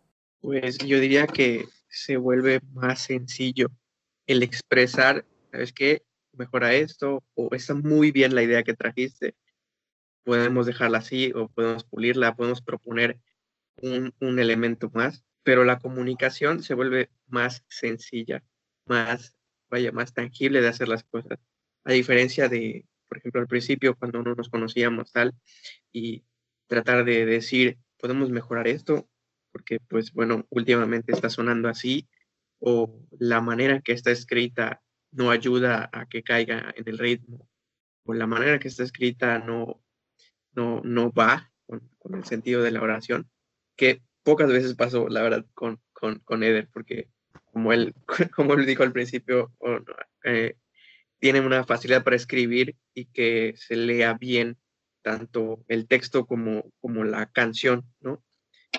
[0.40, 3.68] Pues yo diría que se vuelve más sencillo
[4.26, 6.02] el expresar, ¿sabes qué?
[6.32, 9.34] Mejora esto, o está muy bien la idea que trajiste,
[10.24, 13.18] podemos dejarla así, o podemos pulirla, podemos proponer
[13.76, 18.44] un, un elemento más, pero la comunicación se vuelve más sencilla,
[18.86, 19.36] más,
[19.70, 21.38] vaya, más tangible de hacer las cosas.
[21.84, 25.34] A diferencia de, por ejemplo, al principio, cuando no nos conocíamos tal,
[25.92, 26.24] y
[26.66, 29.08] tratar de decir, podemos mejorar esto,
[29.52, 32.08] porque pues bueno, últimamente está sonando así,
[32.58, 37.48] o la manera que está escrita no ayuda a que caiga en el ritmo,
[38.04, 39.81] o la manera que está escrita no,
[40.54, 43.30] no, no va con, el sentido de la oración,
[43.76, 47.08] que pocas veces pasó, la verdad, con, con, con Eder, porque
[47.52, 47.94] como él,
[48.36, 49.52] como él dijo al principio,
[50.24, 50.56] eh,
[51.18, 54.58] tiene una facilidad para escribir y que se lea bien
[55.02, 58.22] tanto el texto como, como la canción, ¿no?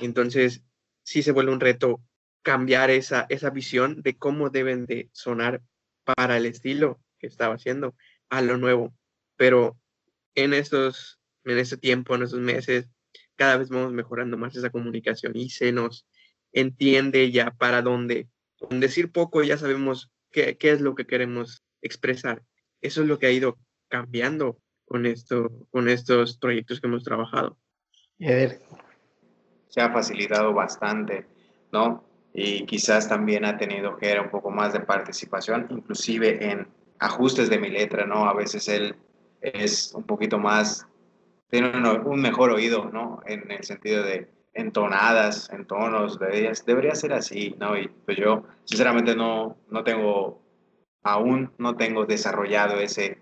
[0.01, 0.63] Entonces,
[1.03, 2.01] sí se vuelve un reto
[2.41, 5.61] cambiar esa, esa visión de cómo deben de sonar
[6.03, 7.95] para el estilo que estaba haciendo
[8.29, 8.93] a lo nuevo.
[9.37, 9.77] Pero
[10.35, 12.89] en estos, en este tiempo, en estos meses,
[13.35, 16.07] cada vez vamos mejorando más esa comunicación y se nos
[16.51, 18.27] entiende ya para dónde.
[18.59, 22.43] Con decir poco ya sabemos qué, qué es lo que queremos expresar.
[22.81, 27.57] Eso es lo que ha ido cambiando con, esto, con estos proyectos que hemos trabajado.
[29.67, 31.25] Se ha facilitado bastante,
[31.71, 32.03] ¿no?
[32.33, 36.67] Y quizás también ha tenido que un poco más de participación, inclusive en
[36.99, 38.25] ajustes de mi letra, ¿no?
[38.25, 38.95] A veces él
[39.41, 40.87] es un poquito más,
[41.53, 41.71] tiene
[42.03, 43.21] un, mejor oído, ¿no?
[43.27, 47.77] En el sentido de entonadas, en tonos, ellas debería ser así, ¿no?
[47.77, 50.41] Y pues yo sinceramente no, no tengo,
[51.03, 53.19] aún no tengo desarrollado ese,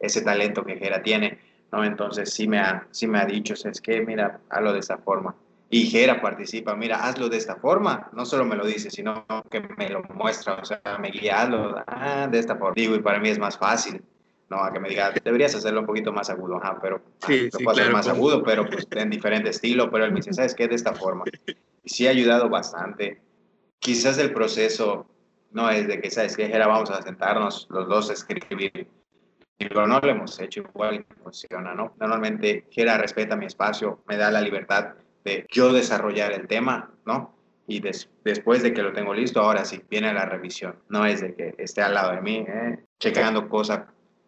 [0.00, 1.38] ese talento que Jera tiene,
[1.70, 1.84] ¿no?
[1.84, 5.34] Entonces sí me ha, sí me ha dicho, es que mira, hazlo de esta forma.
[5.68, 9.60] Y Jera participa, mira, hazlo de esta forma, no solo me lo dice, sino que
[9.60, 12.72] me lo muestra, o sea, me guía, hazlo ah, de esta forma.
[12.74, 14.02] Digo, y para mí es más fácil,
[14.50, 14.62] ¿no?
[14.62, 17.70] A que me diga, deberías hacerlo un poquito más agudo, ajá, pero sí, lo puedo
[17.70, 20.68] hacer más agudo, pero pues en diferente estilo, pero él me dice, ¿sabes qué?
[20.68, 21.24] De esta forma.
[21.82, 23.20] Y sí ha ayudado bastante.
[23.78, 25.06] Quizás el proceso
[25.52, 26.48] no es de que, ¿sabes qué?
[26.48, 28.88] Jera, vamos a sentarnos los dos a escribir
[29.56, 31.94] pero no lo hemos hecho igual funciona, ¿no?
[31.98, 37.34] Normalmente Jera respeta mi espacio, me da la libertad de yo desarrollar el tema, ¿no?
[37.66, 40.76] Y después de que lo tengo listo, ahora sí, viene la revisión.
[40.90, 42.84] No es de que esté al lado de mí, ¿eh?
[43.00, 43.86] checando cosas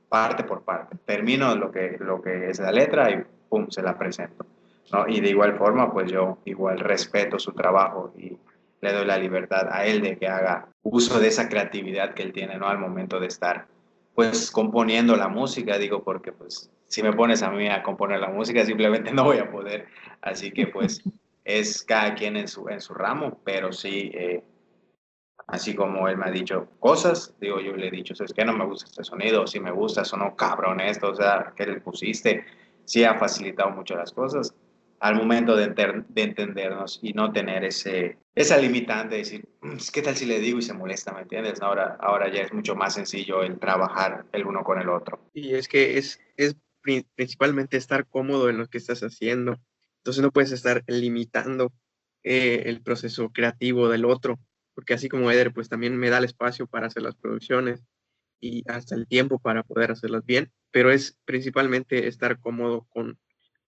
[0.09, 0.97] parte por parte.
[1.05, 4.47] Termino lo que, lo que es la letra y pum, se la presento.
[4.93, 5.09] ¿no?
[5.09, 8.37] Y de igual forma, pues yo igual respeto su trabajo y
[8.81, 12.33] le doy la libertad a él de que haga uso de esa creatividad que él
[12.33, 12.69] tiene, ¿no?
[12.69, 13.67] Al momento de estar
[14.15, 18.31] pues componiendo la música, digo, porque pues si me pones a mí a componer la
[18.31, 19.87] música simplemente no voy a poder,
[20.23, 21.03] así que pues
[21.45, 24.43] es cada quien en su, en su ramo, pero sí, eh,
[25.47, 28.53] así como él me ha dicho cosas, digo, yo le he dicho, es que no
[28.53, 32.45] me gusta este sonido, si me gusta, sonó cabrón esto, o sea, ¿qué le pusiste?
[32.85, 34.55] Sí ha facilitado mucho las cosas
[35.01, 35.69] al momento de,
[36.09, 40.41] de, entendernos y no tener ese, esa limitante de decir, mm, ¿qué tal si le
[40.41, 41.13] digo y se molesta?
[41.13, 41.61] ¿Me entiendes?
[41.61, 45.21] Ahora, ahora ya es mucho más sencillo el trabajar el uno con el otro.
[45.35, 46.57] Y es que es, es
[47.15, 49.59] principalmente estar cómodo en lo que estás haciendo.
[49.99, 51.73] Entonces no puedes estar limitando
[52.23, 54.39] eh, el proceso creativo del otro,
[54.77, 57.83] porque así como Eder, pues también me da el espacio para hacer las producciones
[58.39, 63.19] y hasta el tiempo para poder hacerlas bien, pero es principalmente estar cómodo con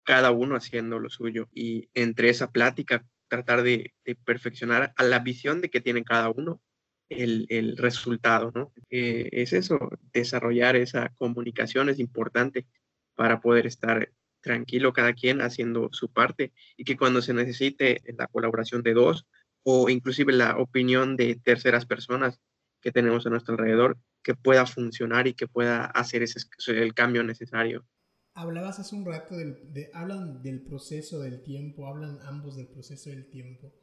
[0.03, 3.93] cada uno haciendo lo suyo y entre esa plática tratar de,
[4.25, 6.61] perfeccionar a la visión de que tiene cada uno
[7.09, 8.73] el, resultado, ¿no?
[8.89, 9.77] Eh, es eso,
[10.13, 12.65] desarrollar esa comunicación es importante
[13.13, 18.25] para poder estar tranquilo cada quien haciendo su parte y que cuando se necesite la
[18.25, 19.27] colaboración de dos
[19.69, 22.39] o inclusive la opinión de terceras personas
[22.79, 27.21] que tenemos a nuestro alrededor, que pueda funcionar y que pueda hacer ese, el cambio
[27.21, 27.85] necesario.
[28.33, 29.57] Hablabas hace un rato del,
[29.93, 33.73] hablan del proceso del tiempo, hablan ambos del proceso del tiempo.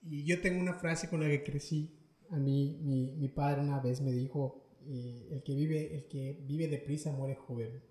[0.00, 1.98] Y yo tengo una frase con la que crecí.
[2.30, 6.42] A mí, mi, mi padre una vez me dijo, eh, el, que vive, el que
[6.46, 7.82] vive deprisa muere joven.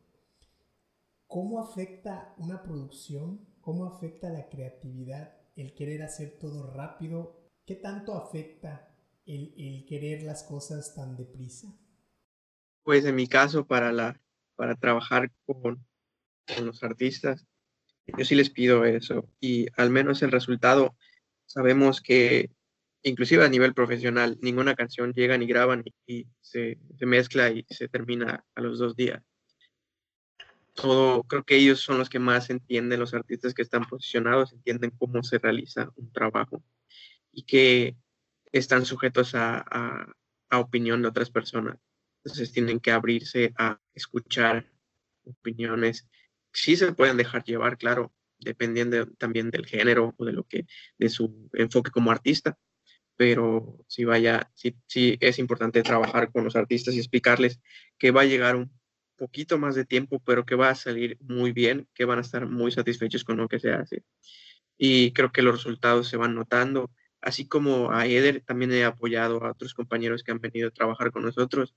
[1.28, 3.48] ¿Cómo afecta una producción?
[3.62, 7.36] ¿Cómo afecta la creatividad el querer hacer todo rápido?
[7.66, 8.96] ¿Qué tanto afecta
[9.26, 11.68] el, el querer las cosas tan deprisa?
[12.84, 14.20] Pues en mi caso, para, la,
[14.56, 15.86] para trabajar con,
[16.56, 17.46] con los artistas,
[18.18, 20.96] yo sí les pido eso y al menos el resultado
[21.46, 22.50] sabemos que
[23.04, 27.88] inclusive a nivel profesional ninguna canción llega ni graban y, se, se, mezcla y se
[27.88, 29.22] termina a los dos días.
[30.74, 34.92] Todo, creo que ellos son los que más entienden, los artistas que están posicionados, entienden
[34.92, 36.64] cómo se realiza un trabajo
[37.32, 37.98] y que
[38.52, 39.66] están sujetos a,
[40.50, 41.78] a, opinión de otras personas.
[42.24, 44.72] Entonces tienen que abrirse a escuchar
[45.24, 46.08] opiniones
[46.54, 50.66] sí se pueden dejar llevar, claro, dependiendo también del género o de lo que,
[50.98, 52.58] de su enfoque como artista,
[53.16, 57.60] pero vaya, sí, sí es importante trabajar con los artistas y explicarles
[57.98, 58.72] que va a llegar un
[59.20, 62.48] poquito más de tiempo, pero que va a salir muy bien, que van a estar
[62.48, 64.04] muy satisfechos con lo que se hace.
[64.78, 66.92] Y creo que los resultados se van notando,
[67.22, 71.12] así como a Eder también he apoyado a otros compañeros que han venido a trabajar
[71.12, 71.76] con nosotros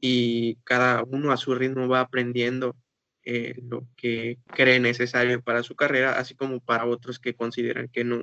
[0.00, 2.76] y cada uno a su ritmo va aprendiendo
[3.24, 8.02] eh, lo que cree necesario para su carrera, así como para otros que consideran que
[8.04, 8.22] no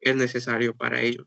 [0.00, 1.26] es necesario para ellos.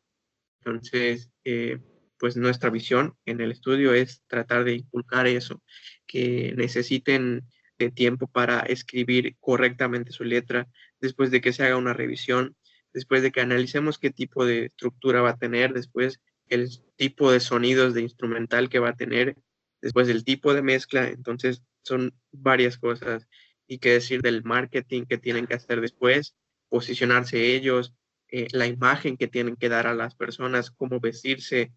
[0.59, 1.79] Entonces, eh,
[2.21, 5.63] pues nuestra visión en el estudio es tratar de inculcar eso,
[6.05, 7.47] que necesiten
[7.79, 10.67] de tiempo para escribir correctamente su letra,
[10.99, 12.55] después de que se haga una revisión,
[12.93, 17.39] después de que analicemos qué tipo de estructura va a tener, después el tipo de
[17.39, 19.35] sonidos de instrumental que va a tener,
[19.81, 21.07] después el tipo de mezcla.
[21.07, 23.27] Entonces, son varias cosas.
[23.65, 26.35] Y qué decir del marketing que tienen que hacer después,
[26.69, 27.95] posicionarse ellos,
[28.27, 31.71] eh, la imagen que tienen que dar a las personas, cómo vestirse,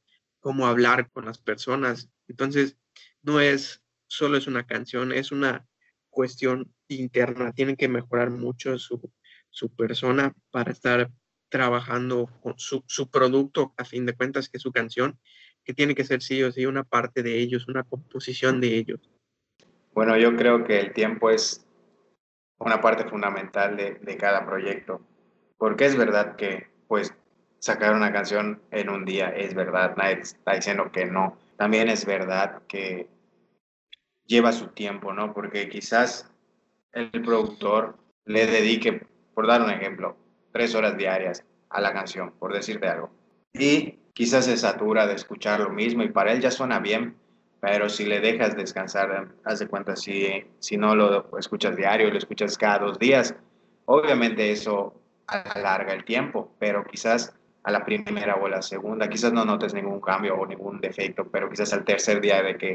[0.45, 2.11] cómo hablar con las personas.
[2.29, 2.77] Entonces,
[3.23, 5.67] no es solo es una canción, es una
[6.11, 7.53] cuestión interna.
[7.53, 9.11] Tienen que mejorar mucho su,
[9.49, 11.11] su persona para estar
[11.49, 15.19] trabajando con su, su, producto, a fin de cuentas, que es su canción,
[15.65, 19.01] que tiene que ser sí o sí una parte de ellos, una composición de ellos.
[19.95, 21.67] Bueno, yo creo que el tiempo es
[22.59, 25.01] una parte fundamental de, de, cada proyecto,
[25.57, 27.15] porque es verdad que, pues,
[27.65, 31.39] sacar una canción en un día es verdad, nadie está diciendo que no.
[31.57, 33.09] También es verdad que
[34.27, 35.33] lleva su tiempo, ¿no?
[35.33, 36.31] Porque quizás
[36.93, 37.97] el productor
[38.27, 40.15] le dedique, por dar un ejemplo,
[40.53, 43.11] tres horas diarias a la canción, por decirte algo.
[43.55, 47.17] Y quizás se satura de escuchar lo mismo y para él ya suena bien,
[47.61, 52.19] pero si le dejas descansar, haz de cuenta, si, si no lo escuchas diario, lo
[52.19, 53.35] escuchas cada dos días,
[53.87, 57.35] obviamente eso alarga el tiempo, pero quizás
[57.65, 61.27] a la primera o a la segunda, quizás no notes ningún cambio o ningún defecto,
[61.27, 62.75] pero quizás al tercer día de que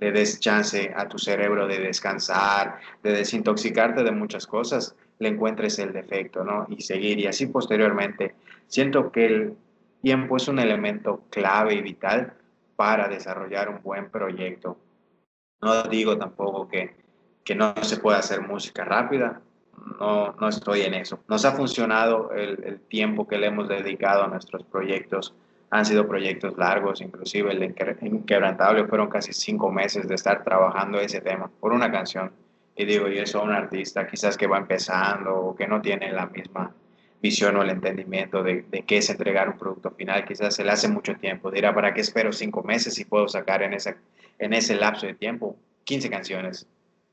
[0.00, 5.78] le des chance a tu cerebro de descansar, de desintoxicarte de muchas cosas, le encuentres
[5.78, 6.66] el defecto, ¿no?
[6.68, 8.34] Y seguir, y así posteriormente.
[8.66, 9.56] Siento que el
[10.02, 12.34] tiempo es un elemento clave y vital
[12.74, 14.76] para desarrollar un buen proyecto.
[15.62, 16.96] No digo tampoco que,
[17.44, 19.40] que no se pueda hacer música rápida,
[20.00, 21.20] no, no estoy en eso.
[21.28, 25.34] Nos ha funcionado el, tiempo que le hemos dedicado a nuestros proyectos.
[25.70, 31.20] Han sido proyectos largos, inclusive el Inquebrantable fueron casi cinco meses de estar trabajando ese
[31.20, 32.30] tema por una canción.
[32.76, 36.12] Y digo, y eso a un artista quizás que va empezando o que no tiene
[36.12, 36.72] la misma
[37.20, 40.24] visión o el entendimiento de, de, qué es entregar un producto final.
[40.24, 41.50] Quizás se le hace mucho tiempo.
[41.50, 43.96] Dirá, ¿para qué espero cinco meses si puedo sacar en, ese
[44.38, 46.66] en ese lapso de tiempo 15 canciones?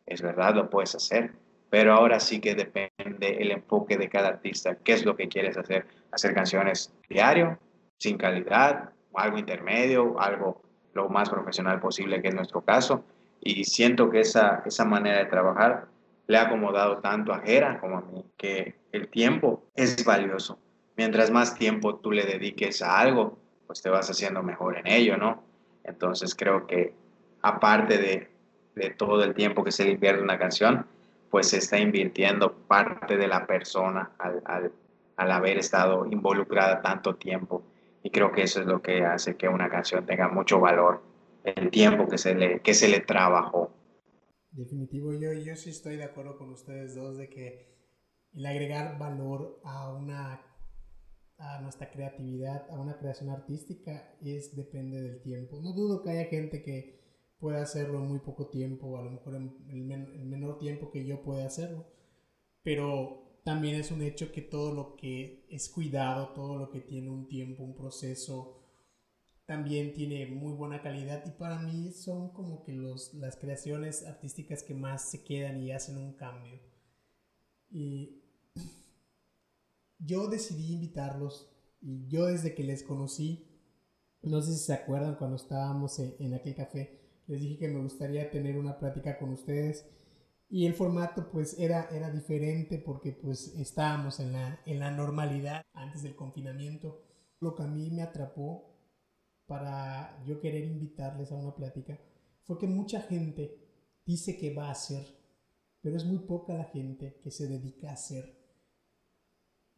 [0.06, 1.32] Es verdad, lo puedes hacer.
[1.72, 4.76] Pero ahora sí que depende el enfoque de cada artista.
[4.76, 5.88] ¿Qué es lo que quieres hacer?
[6.12, 7.58] ¿Hacer canciones diario,
[7.98, 10.62] sin calidad, algo intermedio, algo
[10.94, 13.06] lo más profesional posible, que es nuestro caso?
[13.40, 15.88] Y siento que esa, esa manera de trabajar
[16.28, 20.60] le ha acomodado tanto a Jera como a mí, que el tiempo es valioso.
[20.98, 25.16] Mientras más tiempo tú le dediques a algo, pues te vas haciendo mejor en ello,
[25.16, 25.42] ¿no?
[25.86, 26.94] Entonces creo que
[27.42, 28.30] aparte de,
[28.76, 30.86] de todo el tiempo que se le invierte una canción,
[31.32, 34.72] pues se está invirtiendo parte de la persona al, al,
[35.16, 37.64] al haber estado involucrada tanto tiempo.
[38.04, 41.02] Y creo que eso es lo que hace que una canción tenga mucho valor,
[41.44, 43.72] el tiempo que se le, que se le trabajó.
[44.52, 47.72] Definitivo, yo, yo sí estoy de acuerdo con ustedes dos de que
[48.34, 50.42] el agregar valor a una
[51.38, 55.60] a nuestra creatividad, a una creación artística, es depende del tiempo.
[55.60, 57.01] No dudo que haya gente que
[57.42, 60.92] pueda hacerlo en muy poco tiempo, a lo mejor en el, men el menor tiempo
[60.92, 61.86] que yo pueda hacerlo,
[62.64, 67.10] pero también es un hecho que todo lo que es cuidado, todo lo que tiene
[67.10, 68.62] un tiempo, un proceso,
[69.46, 74.64] también tiene muy buena calidad y para mí son como que los, las creaciones artísticas
[74.64, 76.62] que más se quedan y hacen un cambio.
[77.70, 78.22] Y
[80.00, 83.48] yo decidí invitarlos y yo desde que les conocí,
[84.22, 88.30] no sé si se acuerdan cuando estábamos en, aquel café, les dije que me gustaría
[88.30, 89.86] tener una plática con ustedes
[90.50, 95.62] y el formato pues era, era diferente porque pues estábamos en la, en la normalidad
[95.74, 97.02] antes del confinamiento.
[97.40, 98.72] Lo que a mí me atrapó
[99.46, 101.98] para yo querer invitarles a una plática
[102.44, 103.62] fue que mucha gente
[104.06, 105.06] dice que va a hacer,
[105.82, 108.41] pero es muy poca la gente que se dedica a hacer.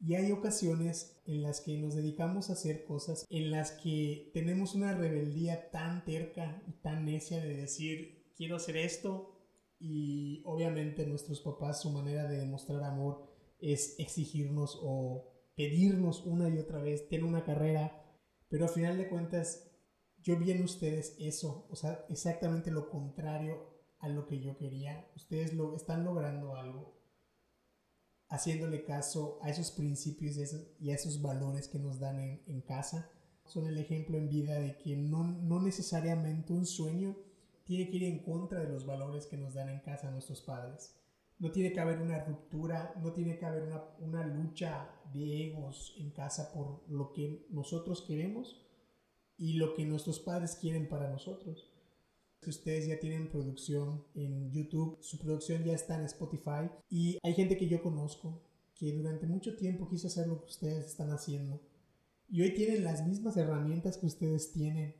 [0.06, 4.76] Y hay ocasiones en las que nos dedicamos a hacer cosas en las que tenemos
[4.76, 9.40] una rebeldía tan terca y tan necia de decir, quiero hacer esto.
[9.80, 13.30] Y obviamente nuestros papás, su manera de demostrar amor
[13.60, 18.06] es exigirnos o pedirnos una y otra vez, tener una carrera.
[18.50, 19.72] Pero al final de cuentas,
[20.18, 25.10] yo vi en ustedes eso, o sea, exactamente lo contrario a lo que yo quería.
[25.16, 27.03] Ustedes lo están logrando algo
[28.34, 30.38] haciéndole caso a esos principios
[30.80, 33.12] y a esos valores que nos dan en, casa.
[33.46, 37.16] Son el ejemplo en vida de que no, necesariamente un sueño
[37.64, 40.96] tiene que ir en contra de los valores que nos dan en casa nuestros padres.
[41.38, 45.96] No tiene que haber una ruptura, no tiene que haber una, una lucha de egos
[46.00, 48.66] en casa por lo que nosotros queremos
[49.38, 51.73] y lo que nuestros padres quieren para nosotros
[52.50, 57.58] ustedes ya tienen producción en YouTube, su producción ya está en Spotify y hay gente
[57.58, 58.42] que yo conozco
[58.76, 61.62] que durante mucho tiempo quiso hacer lo que ustedes están haciendo
[62.34, 64.96] y hoy tienen las mismas herramientas que ustedes tienen.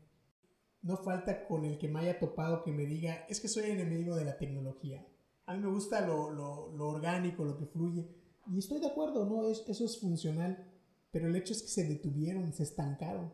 [0.84, 4.16] No falta con el que me haya topado que me diga, es que soy enemigo
[4.16, 5.04] de la tecnología.
[5.46, 8.08] A mí me gusta lo, lo, orgánico, lo que fluye.
[8.52, 9.50] Y estoy de acuerdo, ¿no?
[9.50, 10.72] Es, eso es funcional.
[11.12, 13.34] Pero el hecho es que se detuvieron, se estancaron.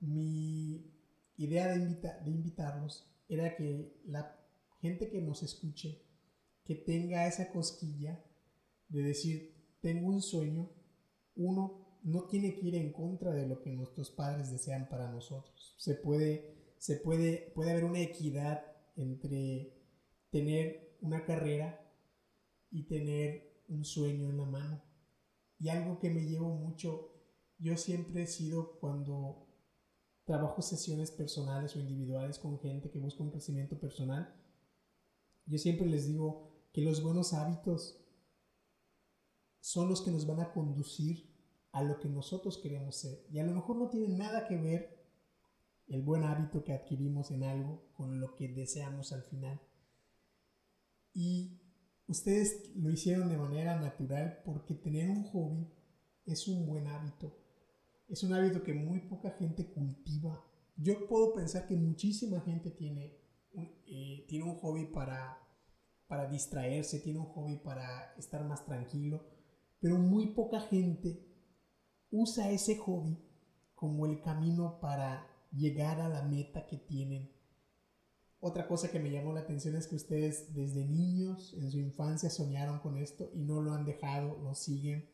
[0.00, 0.88] Mi,
[1.38, 4.38] idea de, de invitarlos era que la
[4.80, 6.02] gente que nos escuche,
[6.64, 8.22] que tenga esa cosquilla
[8.88, 10.70] de decir, tengo un sueño,
[11.36, 15.74] uno no tiene que ir en contra de lo que nuestros padres desean para nosotros.
[15.78, 18.64] Se puede, se puede, puede haber una equidad
[18.96, 19.74] entre
[20.30, 21.80] tener una carrera
[22.70, 24.82] y tener un sueño en la mano.
[25.58, 27.12] Y algo que me llevo mucho,
[27.58, 29.47] yo siempre he sido cuando
[30.28, 34.30] trabajo sesiones personales o individuales con gente que busca un crecimiento personal,
[35.46, 37.98] yo siempre les digo que los buenos hábitos
[39.58, 41.34] son los que nos van a conducir
[41.72, 43.24] a lo que nosotros queremos ser.
[43.30, 45.02] Y a lo mejor no tiene nada que ver
[45.86, 49.58] el buen hábito que adquirimos en algo con lo que deseamos al final.
[51.14, 51.58] Y
[52.06, 55.72] ustedes lo hicieron de manera natural porque tener un hobby
[56.26, 57.47] es un buen hábito
[58.08, 60.42] es un hábito que muy poca gente cultiva.
[60.76, 63.18] Yo puedo pensar que muchísima gente tiene
[63.52, 65.38] un, eh, tiene un hobby para,
[66.06, 69.26] para distraerse, tiene un hobby para estar más tranquilo,
[69.80, 71.26] pero muy poca gente
[72.10, 73.18] usa ese hobby
[73.74, 77.30] como el camino para llegar a la meta que tienen.
[78.40, 82.30] Otra cosa que me llamó la atención es que ustedes desde niños, en su infancia,
[82.30, 85.10] soñaron con esto y no lo han dejado, lo siguen.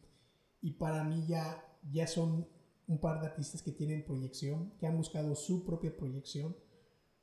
[0.60, 2.46] Y para mí ya, ya son
[2.86, 6.56] un par de artistas que tienen proyección, que han buscado su propia proyección.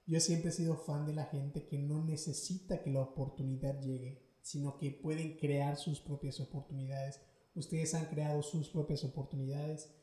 [0.05, 4.22] Yo siempre he sido fan de la gente que no necesita que la oportunidad llegue,
[4.41, 7.22] sino que pueden crear sus propias oportunidades.
[7.53, 9.93] Ustedes han creado sus propias oportunidades.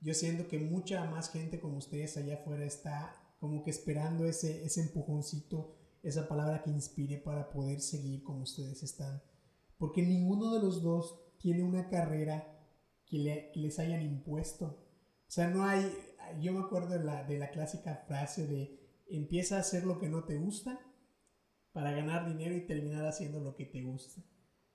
[0.00, 4.64] Yo siento que mucha más gente como ustedes allá afuera está como que esperando ese,
[4.64, 9.22] ese empujoncito, esa palabra que inspire para poder seguir como ustedes están.
[9.76, 12.66] Porque ninguno de los dos tiene una carrera
[13.06, 14.87] que, que les hayan impuesto
[15.28, 15.92] o sea, no hay,
[16.40, 18.78] yo me acuerdo de la, de la clásica frase de
[19.10, 20.80] empieza a hacer lo que no te gusta
[21.72, 24.22] para ganar dinero y terminar haciendo lo que te gusta.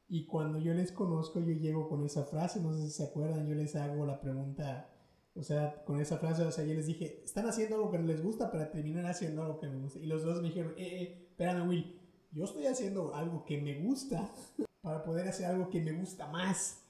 [0.07, 3.47] Y cuando yo les conozco, yo llego con esa frase, no sé si se acuerdan,
[3.47, 4.89] yo les hago la pregunta,
[5.33, 8.05] o sea, con esa frase, o sea, yo les dije, están haciendo algo que no
[8.05, 9.99] les gusta para terminar haciendo algo que me gusta.
[9.99, 11.99] Y los dos me dijeron, eh, eh, espérame, Will,
[12.31, 14.31] yo estoy haciendo algo que me gusta
[14.81, 16.82] para poder hacer algo que me gusta más.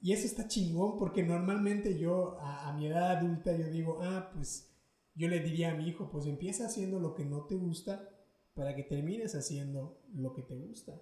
[0.00, 4.72] Y eso está chingón porque normalmente yo a, mi edad adulta yo digo, ah, pues
[5.14, 8.08] yo le diría a mi hijo, pues empieza haciendo lo que no te gusta
[8.54, 11.00] para que termines haciendo lo que te gusta.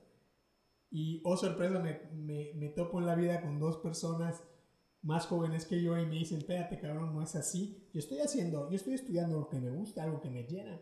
[0.91, 4.45] Y, oh sorpresa, me, me, topo en la vida con dos personas
[5.03, 7.89] más jóvenes que yo y me dicen, espérate cabrón, no es así.
[7.93, 10.81] Yo estoy haciendo, yo estoy estudiando lo que me gusta, algo que me llena.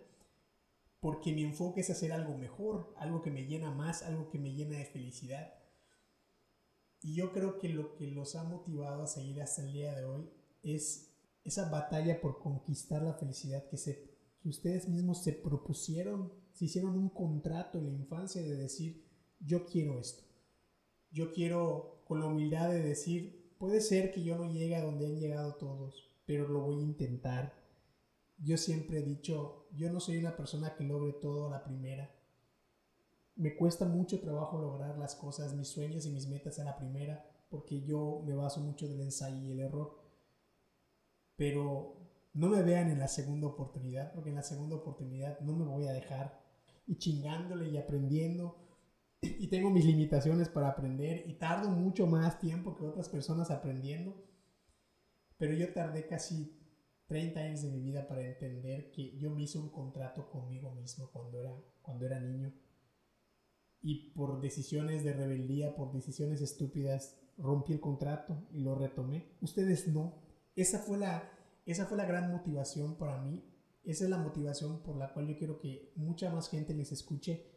[1.00, 4.52] Porque mi enfoque es hacer algo mejor, algo que me llena más, algo que me
[4.52, 5.54] llena de felicidad.
[7.02, 10.04] Y yo creo que lo que los ha motivado a seguir hasta el día de
[10.04, 10.30] hoy
[10.62, 11.12] es
[11.44, 14.08] esa batalla por conquistar la felicidad que, se,
[14.40, 19.04] que ustedes mismos se propusieron, se hicieron un contrato en la infancia de decir,
[19.40, 20.22] yo quiero esto.
[21.10, 25.06] Yo quiero con la humildad de decir, puede ser que yo no llegue a donde
[25.06, 27.54] han llegado todos, pero lo voy a intentar.
[28.38, 32.14] Yo siempre he dicho, yo no soy una persona que logre todo a la primera.
[33.34, 37.24] Me cuesta mucho trabajo lograr las cosas, mis sueños y mis metas a la primera,
[37.48, 39.98] porque yo me baso mucho del ensayo y el error.
[41.36, 41.96] Pero
[42.34, 45.86] no me vean en la segunda oportunidad, porque en la segunda oportunidad no me voy
[45.86, 46.42] a dejar
[46.86, 48.58] y chingándole y aprendiendo.
[49.20, 54.16] Y tengo mis limitaciones para aprender y tardo mucho más tiempo que otras personas aprendiendo.
[55.38, 56.58] Pero yo tardé casi
[57.06, 61.10] 30 años de mi vida para entender que yo me hice un contrato conmigo mismo
[61.12, 62.52] cuando era, cuando era niño.
[63.82, 69.36] Y por decisiones de rebeldía, por decisiones estúpidas, rompí el contrato y lo retomé.
[69.40, 70.22] Ustedes no.
[70.54, 71.30] Esa fue la,
[71.66, 73.42] esa fue la gran motivación para mí.
[73.84, 77.50] Esa es la motivación por la cual yo quiero que mucha más gente les escuche.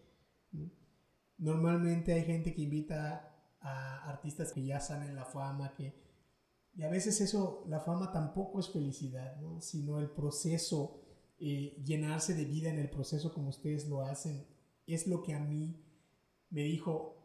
[1.37, 6.03] Normalmente hay gente que invita a artistas que ya están en la fama, que...
[6.73, 11.01] Y a veces eso, la fama tampoco es felicidad, sino el proceso,
[11.39, 14.45] eh, llenarse de vida en el proceso como ustedes lo hacen,
[14.85, 15.84] es lo que a mí
[16.55, 17.17] me dijo,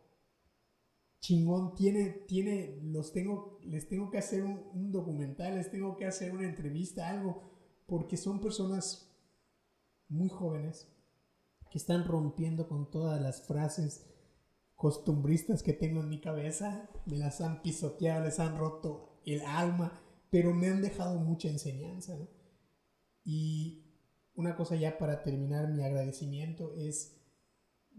[1.20, 6.32] chingón, tiene, tiene, los tengo, les tengo que hacer un, documental, les tengo que hacer
[6.32, 7.40] una entrevista, algo,
[7.86, 9.08] porque son personas
[10.08, 10.88] muy jóvenes
[11.70, 14.10] que están rompiendo con todas las frases
[14.74, 20.02] costumbristas que tengo en mi cabeza, me las han pisoteado, les han roto el alma,
[20.28, 22.18] pero me han dejado mucha enseñanza.
[23.24, 23.84] Y
[24.34, 27.19] una cosa ya para terminar mi agradecimiento es,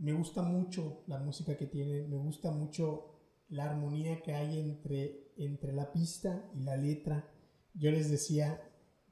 [0.02, 5.32] me gusta mucho la música que tienen, me gusta mucho la armonía que hay entre,
[5.38, 7.32] entre la pista y la letra.
[7.76, 8.60] Yo les decía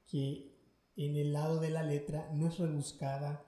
[0.08, 0.58] que
[0.96, 3.46] en el lado de la letra no es rebuscada,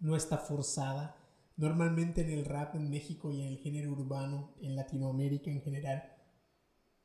[0.00, 1.16] no está forzada.
[1.58, 6.16] Normalmente en el rap en México y en el género urbano, en Latinoamérica en general,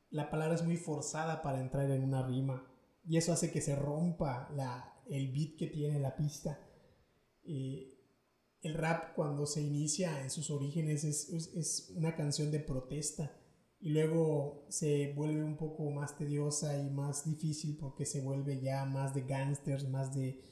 [0.10, 2.66] la palabra es muy forzada para entrar en una rima.
[3.06, 6.62] Y eso hace que se rompa la, el beat que tiene la pista.
[7.44, 7.99] Eh,
[8.62, 13.32] el rap cuando se inicia en sus orígenes es, una canción de protesta
[13.80, 18.86] y luego se vuelve un poco más tediosa y más difícil porque se vuelve ya
[18.86, 20.44] más de gangsters, más de,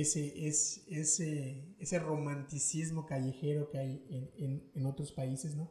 [0.00, 5.70] ese, ese, ese romanticismo callejero que hay en, otros países, ¿no?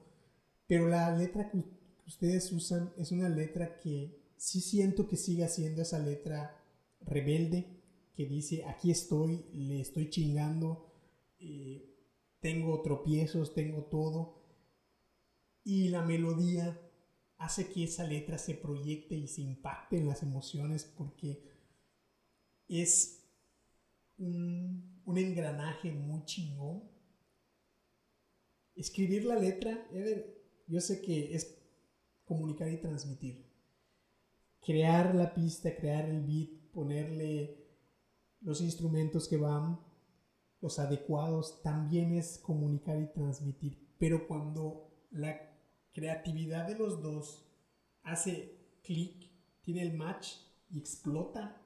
[0.65, 1.61] Pero la letra que
[2.07, 6.63] ustedes usan es una letra que sí siento que sigue siendo esa letra
[7.01, 7.81] rebelde
[8.13, 10.92] que dice aquí estoy, le estoy chingando,
[12.39, 14.43] tengo tropiezos, tengo todo.
[15.63, 16.79] Y la melodía
[17.37, 21.43] hace que esa letra se proyecte y se impacte en las emociones porque
[22.67, 23.29] es
[24.17, 26.83] un, un engranaje muy chingón.
[28.75, 29.87] Escribir la letra,
[30.67, 31.57] yo sé que es
[32.25, 33.45] comunicar y transmitir.
[34.65, 37.67] Crear la pista, crear el beat, ponerle
[38.41, 39.79] los instrumentos que van,
[40.63, 43.85] los adecuados, también es comunicar y transmitir.
[43.99, 45.37] Pero cuando la
[45.91, 47.45] creatividad de los dos
[48.01, 49.29] hace clic,
[49.61, 50.37] tiene el match
[50.71, 51.61] y explota,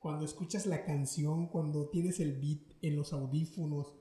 [0.00, 3.94] cuando escuchas la canción, cuando tienes el beat en los audífonos,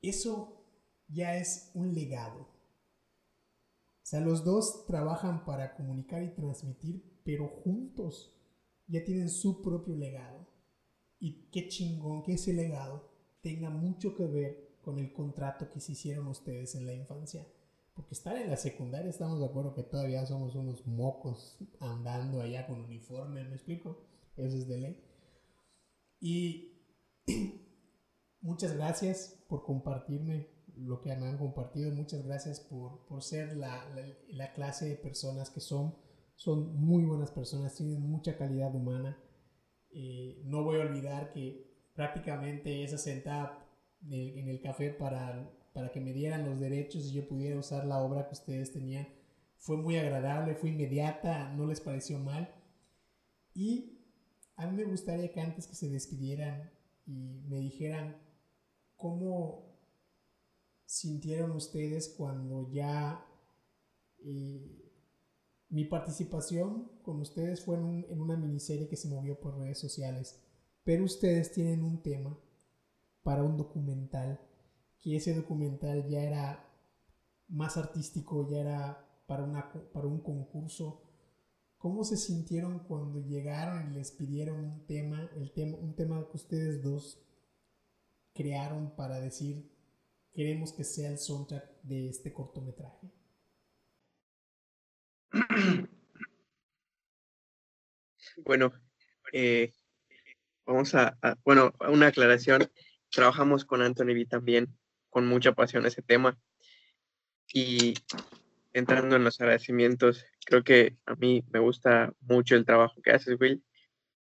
[0.00, 0.64] eso
[1.06, 2.40] ya es un legado.
[2.40, 8.34] O sea, los dos trabajan para comunicar y transmitir, pero juntos
[8.86, 10.46] ya tienen su propio legado.
[11.18, 13.15] Y qué chingón que ese legado
[13.46, 17.46] tenga mucho que ver con el contrato que se hicieron ustedes en la infancia.
[17.94, 22.66] Porque estar en la secundaria estamos de acuerdo que todavía somos unos mocos andando allá
[22.66, 24.04] con uniforme, ¿me explico?
[24.36, 25.00] Eso es de ley.
[26.18, 26.82] Y
[28.40, 31.92] muchas gracias por compartirme lo que me han compartido.
[31.92, 33.88] Muchas gracias por, por ser la,
[34.26, 35.94] la, clase de personas que son.
[36.34, 39.16] Son muy buenas personas, tienen mucha calidad humana.
[39.90, 41.65] Eh, no voy a olvidar que
[41.96, 43.66] prácticamente esa sentada
[44.08, 47.98] en el café para, para que me dieran los derechos y yo pudiera usar la
[47.98, 49.08] obra que ustedes tenían.
[49.58, 52.54] Fue muy agradable, fue inmediata, no les pareció mal.
[53.54, 53.98] Y
[54.56, 56.70] a mí me gustaría que antes que se despidieran
[57.06, 58.16] y me dijeran
[58.96, 59.74] cómo
[60.84, 63.26] sintieron ustedes cuando ya
[64.24, 64.92] eh,
[65.68, 70.45] mi participación con ustedes fue en, en, una miniserie que se movió por redes sociales.
[70.86, 72.38] Pero ustedes tienen un tema
[73.24, 74.40] para un documental,
[75.00, 76.64] que ese documental ya era
[77.48, 81.02] más artístico, ya era para, una, para un concurso.
[81.76, 86.36] ¿Cómo se sintieron cuando llegaron y les pidieron un tema, el tema, un tema que
[86.36, 87.20] ustedes dos
[88.32, 89.68] crearon para decir
[90.30, 93.10] queremos que sea el soundtrack de este cortometraje?
[98.44, 98.70] Bueno,
[99.32, 99.72] eh,
[100.66, 102.70] vamos a, bueno, una aclaración.
[103.10, 104.76] Trabajamos con Anthony B también,
[105.08, 106.38] con mucha pasión ese tema.
[107.52, 107.94] Y
[108.72, 113.38] entrando en los agradecimientos, creo que a mí me gusta mucho el trabajo que haces,
[113.40, 113.62] Will.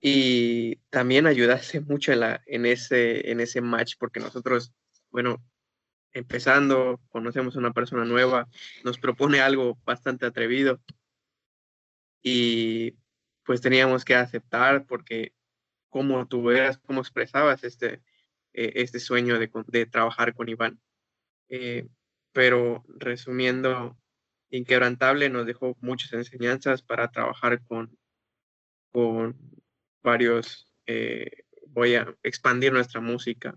[0.01, 4.73] Y también ayudaste mucho en, ese, en ese match, porque nosotros,
[5.11, 5.43] bueno,
[6.13, 8.47] empezando, conocemos a una persona nueva,
[8.83, 10.81] nos propone algo bastante atrevido
[12.21, 12.95] y
[13.43, 15.33] pues teníamos que aceptar porque
[15.89, 18.01] como tú veas, cómo expresabas este,
[18.53, 20.79] eh, este sueño de, de, trabajar con Iván.
[21.49, 21.87] Eh,
[22.31, 23.97] pero resumiendo,
[24.51, 27.95] Inquebrantable nos dejó muchas enseñanzas para trabajar con,
[28.91, 29.37] con
[30.01, 33.55] varios, eh, voy a expandir nuestra música.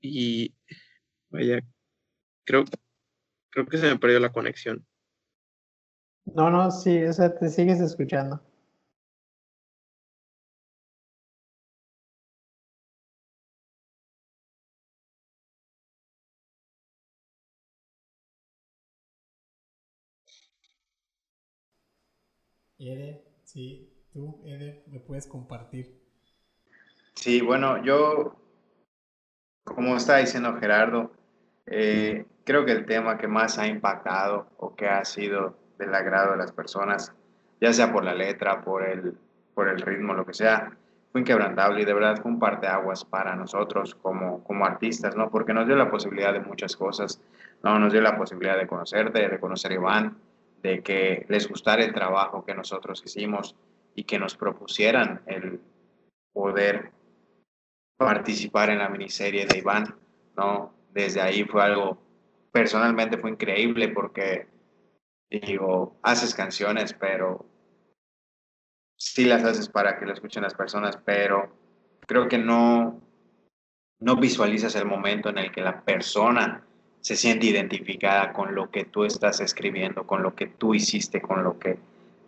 [0.00, 0.54] Y
[1.28, 1.60] vaya,
[2.44, 2.64] creo,
[3.50, 4.86] creo que se me perdió la conexión.
[6.24, 8.42] No, no, sí, o sea, te sigues escuchando.
[22.78, 26.00] Eder, sí, tú, Eder, me puedes compartir.
[27.14, 28.36] Sí, bueno, yo,
[29.64, 31.10] como está diciendo Gerardo,
[31.66, 36.32] eh, creo que el tema que más ha impactado o que ha sido del agrado
[36.32, 37.12] de las personas,
[37.60, 39.18] ya sea por la letra, por el,
[39.54, 40.70] por el ritmo, lo que sea,
[41.10, 45.30] fue inquebrantable y de verdad fue un parteaguas para nosotros como, como artistas, ¿no?
[45.30, 47.20] Porque nos dio la posibilidad de muchas cosas,
[47.64, 47.78] ¿no?
[47.78, 50.16] Nos dio la posibilidad de conocerte, de conocer a Iván,
[50.62, 53.56] de que les gustara el trabajo que nosotros hicimos
[53.94, 55.60] y que nos propusieran el
[56.32, 56.92] poder
[57.96, 59.96] participar en la miniserie de Iván,
[60.36, 60.72] ¿no?
[60.92, 61.98] Desde ahí fue algo,
[62.52, 64.46] personalmente fue increíble porque
[65.30, 67.44] digo, haces canciones, pero
[68.96, 71.52] sí las haces para que lo escuchen las personas, pero
[72.06, 73.00] creo que no,
[74.00, 76.67] no visualizas el momento en el que la persona
[77.00, 81.44] se siente identificada con lo que tú estás escribiendo, con lo que tú hiciste, con
[81.44, 81.78] lo que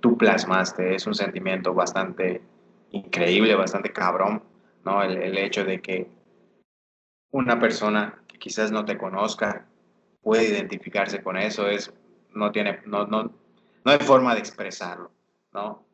[0.00, 0.94] tú plasmaste.
[0.94, 2.40] Es un sentimiento bastante
[2.90, 4.42] increíble, bastante cabrón,
[4.84, 5.02] ¿no?
[5.02, 6.08] El, hecho de que
[7.30, 9.66] una persona que quizás no te conozca
[10.22, 11.92] puede identificarse con eso es
[12.32, 13.24] no tiene, no, no,
[13.84, 15.10] no hay forma de expresarlo,
[15.52, 15.84] ¿no?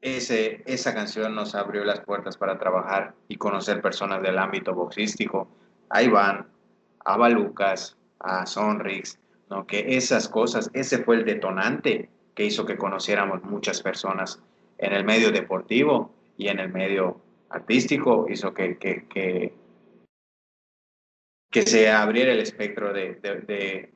[0.00, 5.48] Ese, esa canción nos abrió las puertas para trabajar y conocer personas del ámbito boxístico.
[5.90, 6.48] A Iván,
[7.04, 9.18] a Balucas, a Sonrix,
[9.50, 9.66] ¿no?
[9.66, 14.40] Que esas cosas, ese fue el detonante que hizo que conociéramos muchas personas
[14.78, 19.06] en el medio deportivo y en el medio artístico, hizo que, que,
[21.50, 23.92] que, se abriera el espectro de, de,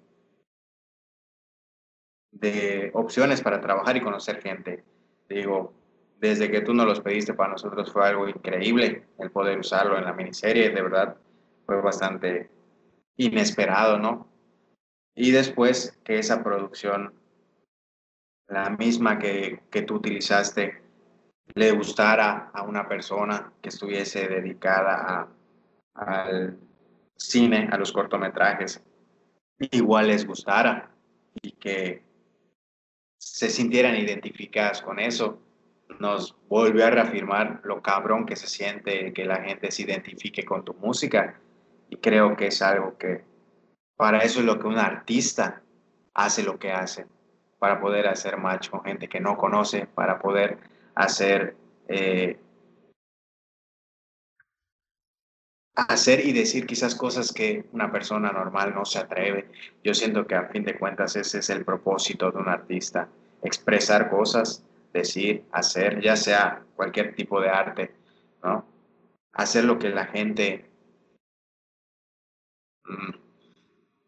[2.32, 4.84] de opciones para trabajar y conocer gente.
[5.28, 5.72] Digo,
[6.20, 10.04] desde que tú nos los pediste para nosotros fue algo increíble el poder usarlo en
[10.04, 11.16] la miniserie, de verdad
[11.64, 12.50] fue bastante
[13.16, 14.28] inesperado, ¿no?
[15.14, 17.14] Y después que esa producción,
[18.48, 20.82] la misma que, que tú utilizaste,
[21.54, 25.28] le gustara a una persona que estuviese dedicada
[25.94, 26.58] al
[27.16, 28.82] cine, a los cortometrajes,
[29.58, 30.90] igual les gustara
[31.40, 32.04] y que
[33.18, 35.42] se sintieran identificadas con eso,
[36.00, 40.64] nos volvió a reafirmar lo cabrón que se siente que la gente se identifique con
[40.64, 41.40] tu música.
[41.88, 43.24] Y creo que es algo que,
[43.96, 45.62] para eso es lo que un artista
[46.14, 47.06] hace lo que hace,
[47.58, 50.58] para poder hacer match con gente que no conoce, para poder
[50.94, 51.56] hacer
[51.88, 52.38] eh,
[55.76, 59.50] hacer y decir quizás cosas que una persona normal no se atreve.
[59.84, 63.08] Yo siento que a fin de cuentas ese es el propósito de un artista,
[63.42, 67.94] expresar cosas, decir, hacer, ya sea cualquier tipo de arte,
[68.42, 68.64] ¿no?
[69.34, 70.65] Hacer lo que la gente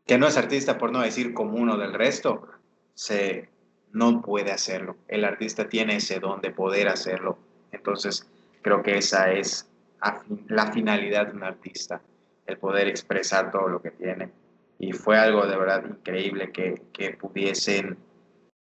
[0.06, 2.48] que no es artista por no decir como uno del resto,
[2.94, 3.48] se
[3.92, 4.96] no puede hacerlo.
[5.08, 7.38] El artista tiene ese don de poder hacerlo.
[7.72, 8.26] Entonces,
[8.62, 9.68] creo que esa es
[10.48, 12.00] la finalidad de un artista,
[12.46, 14.30] el poder expresar todo lo que tiene.
[14.78, 17.96] Y fue algo de verdad increíble que, que pudiesen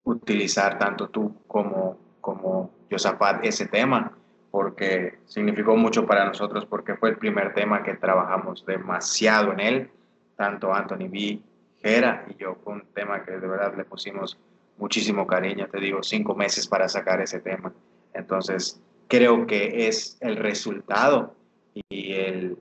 [0.04, 2.72] utilizar tanto tú como, como
[3.44, 4.18] ese tema,
[4.52, 9.90] porque significó mucho para nosotros, porque fue el primer tema que trabajamos demasiado en él,
[10.36, 11.40] tanto Anthony B.,
[11.82, 12.58] Jera y yo.
[12.64, 14.38] Fue un tema que de verdad le pusimos
[14.78, 17.74] muchísimo cariño, te digo, cinco meses para sacar ese tema.
[18.14, 21.36] Entonces, creo que es el resultado
[21.90, 22.58] y el,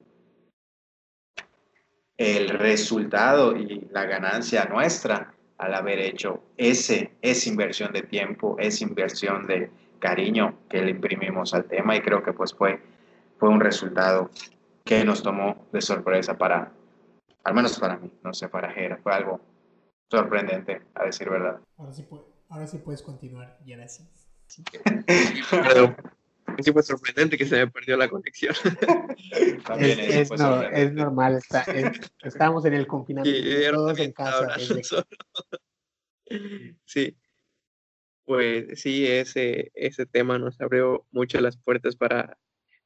[2.17, 8.85] el resultado y la ganancia nuestra al haber hecho ese, esa inversión de tiempo, esa
[8.85, 9.71] inversión de
[10.01, 12.83] cariño que le imprimimos al tema y creo que pues fue,
[13.39, 14.31] fue un resultado
[14.85, 16.73] que nos tomó de sorpresa para,
[17.45, 19.41] al menos para mí, no sé, para Jera, fue algo
[20.11, 21.61] sorprendente, a decir verdad.
[21.77, 22.05] Ahora sí,
[22.49, 24.09] ahora sí puedes continuar, y ahora sí.
[24.49, 24.65] sí
[26.73, 28.55] fue sorprendente que se me perdió la conexión.
[29.79, 31.65] es, es, normal, está,
[32.23, 34.57] estamos en el confinamiento, todos en casa.
[36.85, 37.17] Sí,
[38.31, 42.39] pues sí, ese, ese tema nos abrió mucho las puertas para,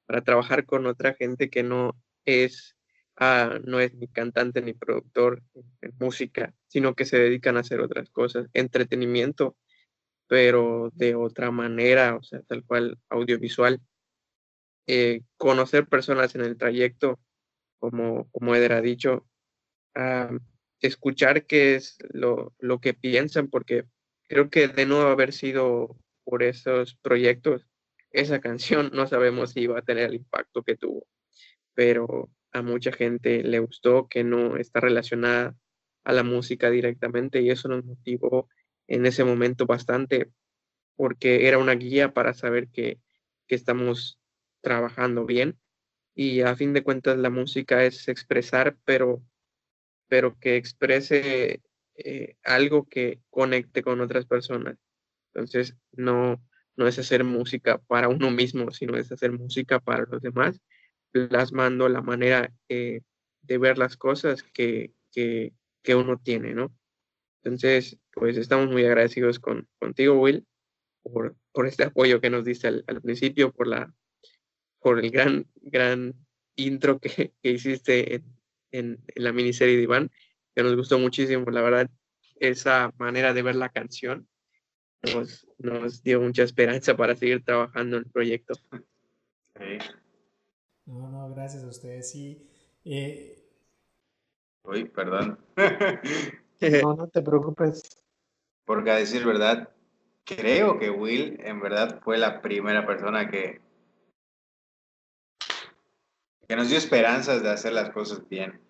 [0.07, 2.79] para trabajar con otra gente que no es,
[3.17, 5.43] ah, no es ni cantante ni productor
[5.83, 9.55] en música, sino que se dedican a hacer otras cosas, entretenimiento
[10.29, 13.83] pero de otra manera, o sea, tal cual audiovisual.
[14.87, 17.21] Eh, conocer personas en el trayecto,
[17.79, 19.27] como, como Eder ha dicho,
[20.81, 23.85] escuchar qué es lo, lo, que piensan, porque
[24.35, 27.69] creo que de no haber sido por esos proyectos,
[28.11, 31.07] esa canción no sabemos si iba a tener el impacto que tuvo,
[31.73, 35.57] pero a mucha gente le gustó que no está relacionada
[36.03, 38.49] a la música directamente y eso nos motivó
[38.89, 40.33] en ese momento bastante
[40.97, 42.99] porque era una guía para saber que,
[43.47, 44.19] estamos
[44.63, 45.61] trabajando bien.
[46.13, 49.23] Y a fin de cuentas la música es expresar, pero,
[50.09, 51.63] pero que exprese
[51.97, 54.77] eh, algo que conecte con otras personas.
[55.33, 56.43] Entonces, no,
[56.77, 60.61] no es hacer música para uno mismo, sino es hacer música para los demás,
[61.13, 63.03] plasmando la manera eh,
[63.43, 66.75] de ver las cosas que, que, que uno tiene, ¿no?
[67.43, 70.47] Entonces, pues estamos muy agradecidos con, contigo, Will,
[71.03, 73.95] por, por este apoyo que nos diste al, principio, por, la,
[74.81, 76.15] por el gran, gran
[76.57, 78.25] intro que, que hiciste en,
[78.73, 80.11] en, la miniserie de Iván,
[80.55, 81.91] que nos gustó muchísimo, la verdad,
[82.37, 84.29] esa manera de ver la canción
[85.13, 88.55] nos, nos dio mucha esperanza para seguir trabajando en el proyecto.
[90.87, 92.11] No, no, gracias a ustedes.
[92.11, 92.49] Sí.
[92.85, 93.43] Eh...
[94.65, 95.39] Uy, perdón.
[96.83, 97.83] No, no te preocupes.
[98.65, 99.69] Porque a decir verdad,
[100.25, 103.61] creo que Will en verdad fue la primera persona que,
[106.49, 108.63] que nos dio esperanzas de hacer las cosas bien.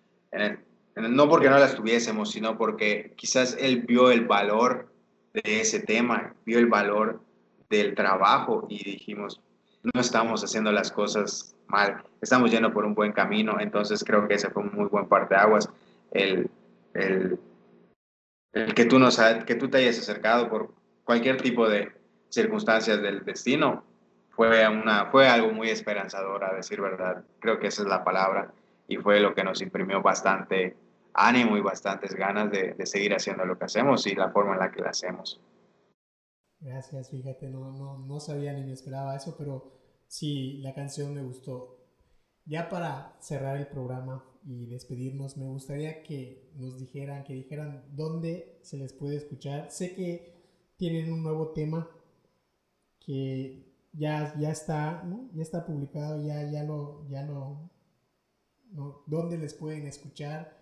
[0.95, 4.91] No porque no las tuviésemos, sino porque quizás él vio el valor
[5.33, 7.21] de ese tema, vio el valor
[7.69, 9.41] del trabajo y dijimos,
[9.83, 14.35] no estamos haciendo las cosas mal, estamos yendo por un buen camino, entonces creo que
[14.35, 15.69] ese fue un muy buen parte de aguas,
[16.11, 16.49] el,
[16.93, 17.37] el
[18.55, 20.73] el que tú, nos, que tú te hayas acercado por
[21.03, 21.91] cualquier tipo de
[22.29, 23.83] circunstancias del destino,
[24.29, 27.23] fue, una, fue algo muy esperanzador, a decir verdad.
[27.39, 28.53] Creo que esa es la palabra
[28.87, 30.75] y fue lo que nos imprimió bastante
[31.15, 34.59] ánimo y bastantes ganas de, de seguir haciendo lo que hacemos y la forma en
[34.59, 35.41] la que lo hacemos.
[36.59, 41.21] Gracias, fíjate, no, no, no sabía ni me esperaba eso, pero sí, la canción me
[41.21, 41.77] gustó.
[42.45, 48.59] Ya para cerrar el programa, y despedirnos, me gustaría que nos dijeran, que dijeran dónde
[48.61, 49.71] se les puede escuchar.
[49.71, 50.35] Sé que
[50.77, 51.89] tienen un nuevo tema
[52.99, 57.71] que ya, ya está, Ya está publicado, ya, ya lo, ya lo,
[59.07, 60.55] dónde les pueden escuchar,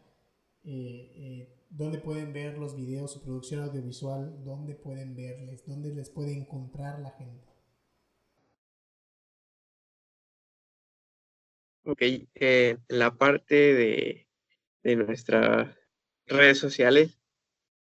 [0.64, 6.34] eh, dónde pueden ver los videos, su producción audiovisual, dónde pueden verles, dónde les puede
[6.34, 7.48] encontrar la gente.
[11.85, 12.02] Ok,
[12.35, 14.27] eh, la parte de,
[14.84, 15.76] de nuestras
[16.27, 17.19] redes sociales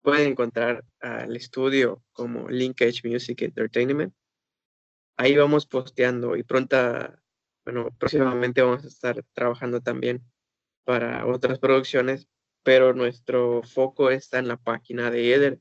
[0.01, 4.13] pueden encontrar al estudio como Linkage Music Entertainment.
[5.17, 7.21] Ahí vamos posteando y pronta,
[7.63, 10.23] bueno, próximamente vamos a estar trabajando también
[10.83, 12.27] para otras producciones,
[12.63, 15.59] pero nuestro foco está en la página de Eder,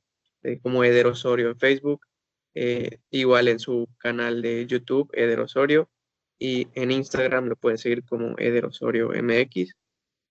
[0.63, 2.07] como Eder Osorio en Facebook,
[2.55, 5.91] eh, igual en su canal de YouTube, Eder Osorio,
[6.39, 9.75] y en Instagram lo pueden seguir como Eder Osorio MX.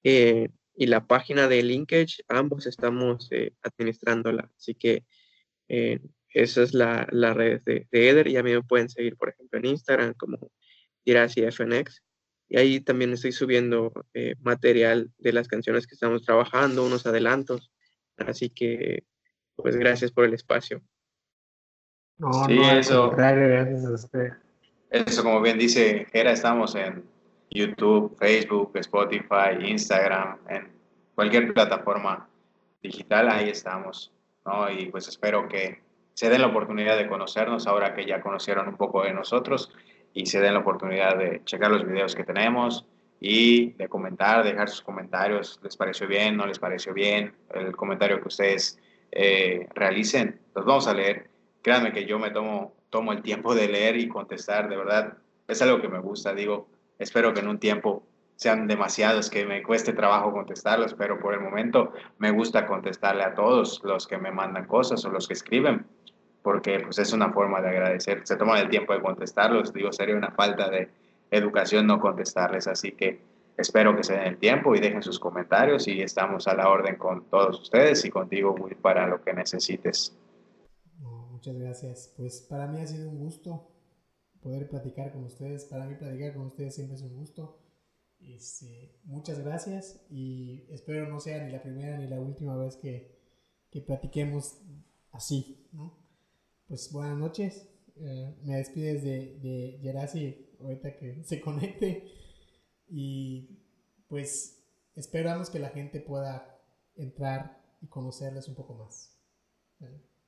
[0.03, 4.49] Eh, y la página de Linkage, ambos estamos eh, administrándola.
[4.57, 5.05] Así que
[5.67, 5.99] eh,
[6.33, 9.59] esa es la, la red de, Eder y a mí me pueden seguir, por ejemplo,
[9.59, 10.51] en Instagram como
[11.05, 12.01] FNX.
[12.49, 13.93] Y ahí también estoy subiendo
[14.41, 17.71] material de las canciones que estamos trabajando, unos adelantos.
[18.17, 19.03] Así que,
[19.55, 20.81] pues gracias por el espacio.
[22.17, 23.11] No, sí, no, eso.
[23.11, 24.33] Gracias a usted.
[24.89, 27.03] Eso, como bien dice Gera, estamos en
[27.51, 30.71] YouTube, Facebook, Spotify, Instagram, en
[31.15, 32.27] cualquier plataforma
[32.81, 34.11] digital, ahí estamos,
[34.45, 34.69] ¿no?
[34.69, 35.81] Y pues espero que
[36.13, 39.71] se den la oportunidad de conocernos ahora que ya conocieron un poco de nosotros
[40.19, 42.85] y se den la oportunidad de checar los videos que tenemos
[43.21, 48.19] y de comentar, dejar sus comentarios, les pareció bien, no les pareció bien, el comentario
[48.21, 48.77] que ustedes
[49.11, 51.29] eh, realicen, los vamos a leer.
[51.61, 55.17] Créanme que yo me tomo, tomo el tiempo de leer y contestar, de verdad,
[55.47, 56.67] es algo que me gusta, digo,
[56.97, 58.03] espero que en un tiempo
[58.35, 63.35] sean demasiados que me cueste trabajo contestarlos, pero por el momento me gusta contestarle a
[63.35, 65.85] todos los que me mandan cosas o los que escriben,
[66.49, 70.15] porque pues es una forma de agradecer, se toman el tiempo de contestarlos, digo, sería
[70.15, 70.89] una falta de
[71.29, 73.21] educación no contestarles, así que
[73.55, 76.95] espero que se den el tiempo y dejen sus comentarios y estamos a la orden
[76.95, 80.17] con todos ustedes y contigo, Will, para lo que necesites.
[81.29, 83.69] muchas gracias, pues para mí ha sido un gusto
[84.41, 87.59] poder platicar con ustedes, para mí platicar con ustedes siempre es un gusto.
[88.21, 93.19] Este, muchas gracias y espero no sea ni la primera ni la última vez que,
[93.69, 94.63] que platiquemos
[95.11, 96.08] así, ¿no?
[96.69, 97.67] Pues buenas noches.
[97.95, 102.07] Eh, me despides de, de Gerasi ahorita que se conecte
[102.87, 103.57] y
[104.07, 104.63] pues
[104.95, 106.61] esperamos que la gente pueda
[106.95, 109.19] entrar y conocerles un poco más.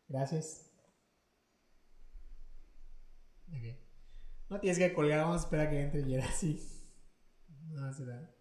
[0.08, 0.72] Gracias.
[4.50, 6.60] No tienes que colgar, vamos a esperar que entre Gerasi.
[7.70, 8.36] No, será.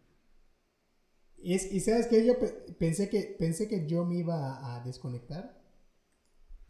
[1.37, 2.35] Y, y sabes que yo
[2.79, 5.60] pensé que pensé que yo me iba a desconectar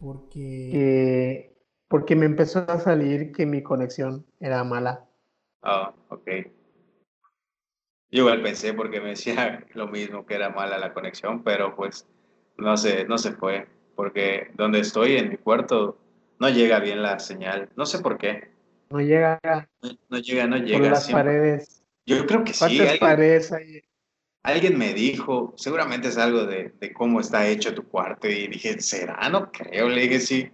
[0.01, 1.55] porque
[1.87, 5.05] porque me empezó a salir que mi conexión era mala.
[5.61, 6.27] Ah, ok.
[8.09, 12.07] Yo igual pensé porque me decía lo mismo que era mala la conexión, pero pues
[12.57, 15.97] no sé, no se fue porque donde estoy en mi cuarto
[16.39, 18.49] no llega bien la señal, no sé por qué.
[18.89, 19.39] No llega.
[20.09, 20.79] No, llega, no llega.
[20.79, 21.83] Por las paredes.
[22.05, 22.79] Yo creo que sí.
[22.99, 23.81] Alguien,
[24.43, 28.27] alguien me dijo, seguramente es algo de, de, cómo está hecho tu cuarto.
[28.27, 29.29] Y dije, ¿será?
[29.29, 29.89] No creo.
[29.89, 30.51] Le dije, sí.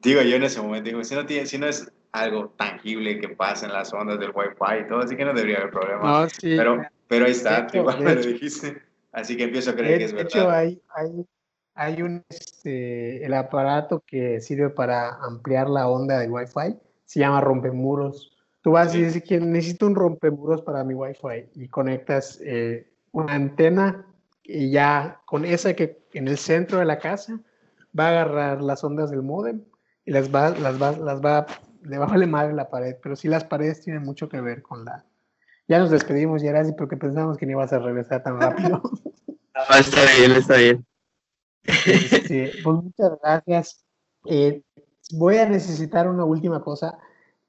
[0.00, 3.28] Digo yo en ese momento, digo, si no, tiene, si no es algo tangible que
[3.28, 6.28] pasa en las ondas del Wi-Fi y todo, así que no debería haber problema.
[6.40, 8.82] pero, pero ahí está, igual me lo dijiste.
[9.12, 10.30] Así que empiezo a creer que es verdad.
[10.30, 11.26] De hecho, hay, hay,
[11.74, 17.40] hay un, este, el aparato que sirve para ampliar la onda del Wi-Fi, se llama
[17.40, 18.36] rompemuros.
[18.62, 23.34] Tú vas y dices que necesito un rompemuros para mi Wi-Fi y conectas eh, una
[23.34, 24.06] antena
[24.42, 27.40] y ya con esa que en el centro de la casa
[27.98, 29.62] va a agarrar las ondas del modem
[30.04, 31.46] y las va, las va, las va,
[31.82, 34.62] le va a valer madre la pared, pero sí las paredes tienen mucho que ver
[34.62, 35.04] con la...
[35.68, 38.82] Ya nos despedimos, Gerasi, porque pensamos que no ibas a regresar tan rápido.
[39.54, 40.86] No, está bien, está bien.
[41.64, 43.84] Este, pues muchas gracias.
[44.24, 44.62] Eh,
[45.12, 46.98] voy a necesitar una última cosa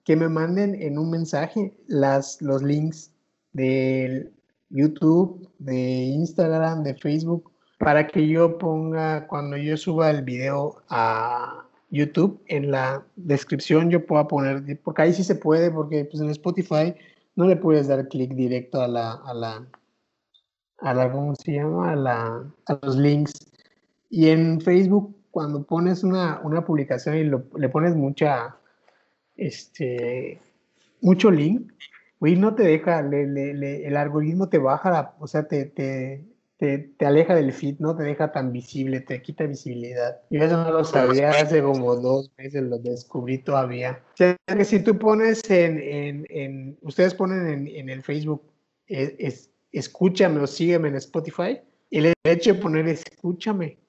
[0.03, 3.13] que me manden en un mensaje las, los links
[3.53, 4.33] de
[4.73, 11.65] YouTube, de Instagram, de Facebook, para que yo ponga, cuando yo suba el video a
[11.91, 16.29] YouTube, en la descripción yo pueda poner, porque ahí sí se puede, porque pues en
[16.31, 16.95] Spotify
[17.35, 19.67] no le puedes dar clic directo a la, a la,
[20.79, 21.91] a la, ¿cómo se llama?
[21.91, 23.33] A, la, a los links.
[24.09, 27.23] Y en Facebook, cuando pones una, una publicación y
[27.59, 28.57] le pones mucha,
[29.35, 30.39] este,
[31.01, 31.71] mucho link,
[32.23, 36.23] güey, no te deja, el algoritmo te baja, o sea, te, te,
[36.57, 40.21] te, aleja del feed, no te deja tan visible, te quita visibilidad.
[40.29, 44.01] Yo eso no lo sabía, hace como dos meses lo descubrí todavía.
[44.13, 48.41] O sea, que si tú pones en, en, en ustedes ponen en, en el Facebook,
[48.87, 51.59] es, es, escúchame o sígueme en Spotify,
[51.91, 53.79] el hecho de poner escúchame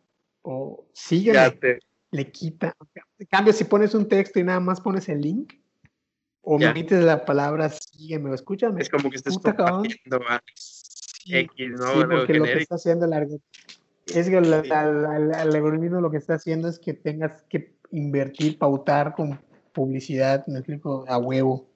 [0.43, 1.79] o sígueme
[2.11, 2.75] le quita.
[3.17, 5.53] En cambio, si pones un texto y nada más pones el link,
[6.45, 8.83] o me metes la palabra sígueme o escúchame.
[8.83, 10.41] Es como que estás compartiendo a
[11.27, 11.87] X, ¿no?
[11.87, 13.45] Sí, porque lo que está haciendo el algoritmo
[14.07, 19.41] es que el, algoritmo lo que está haciendo es que tengas que invertir, pautar con
[19.73, 21.67] publicidad, me explico, a huevo.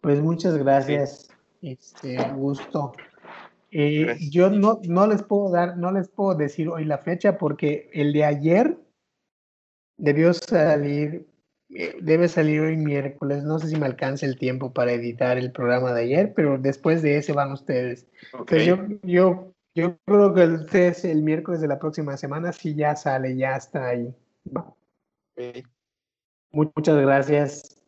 [0.00, 1.28] Pues muchas gracias,
[1.60, 2.92] este, gusto.
[3.70, 7.88] Eh, yo no, no les puedo dar, no les puedo decir hoy la fecha porque
[7.92, 8.76] el de ayer
[9.96, 11.26] debió salir,
[11.72, 13.42] debe salir hoy miércoles.
[13.44, 17.02] No sé si me alcanza el tiempo para editar el programa de ayer, pero después
[17.02, 18.06] de ese van ustedes.
[18.32, 23.36] yo, yo, yo creo que ustedes el miércoles de la próxima semana sí ya sale,
[23.36, 24.14] ya está ahí.
[26.50, 27.82] Muchas gracias.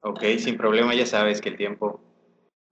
[0.00, 2.00] Ok, sin problema, ya sabes que el tiempo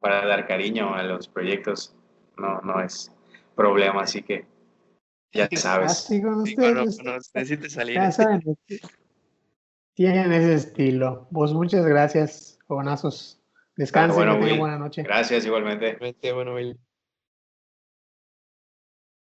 [0.00, 1.96] para dar cariño a los proyectos
[2.36, 3.10] no, no es
[3.54, 4.44] problema, así que
[5.32, 6.10] ya sabes.
[7.70, 7.98] salir.
[9.94, 11.28] tienen ese estilo.
[11.32, 13.40] Pues muchas gracias, jovenazos.
[13.76, 15.02] Descansen, buena noche.
[15.02, 15.96] Gracias igualmente.
[16.32, 16.54] Bueno,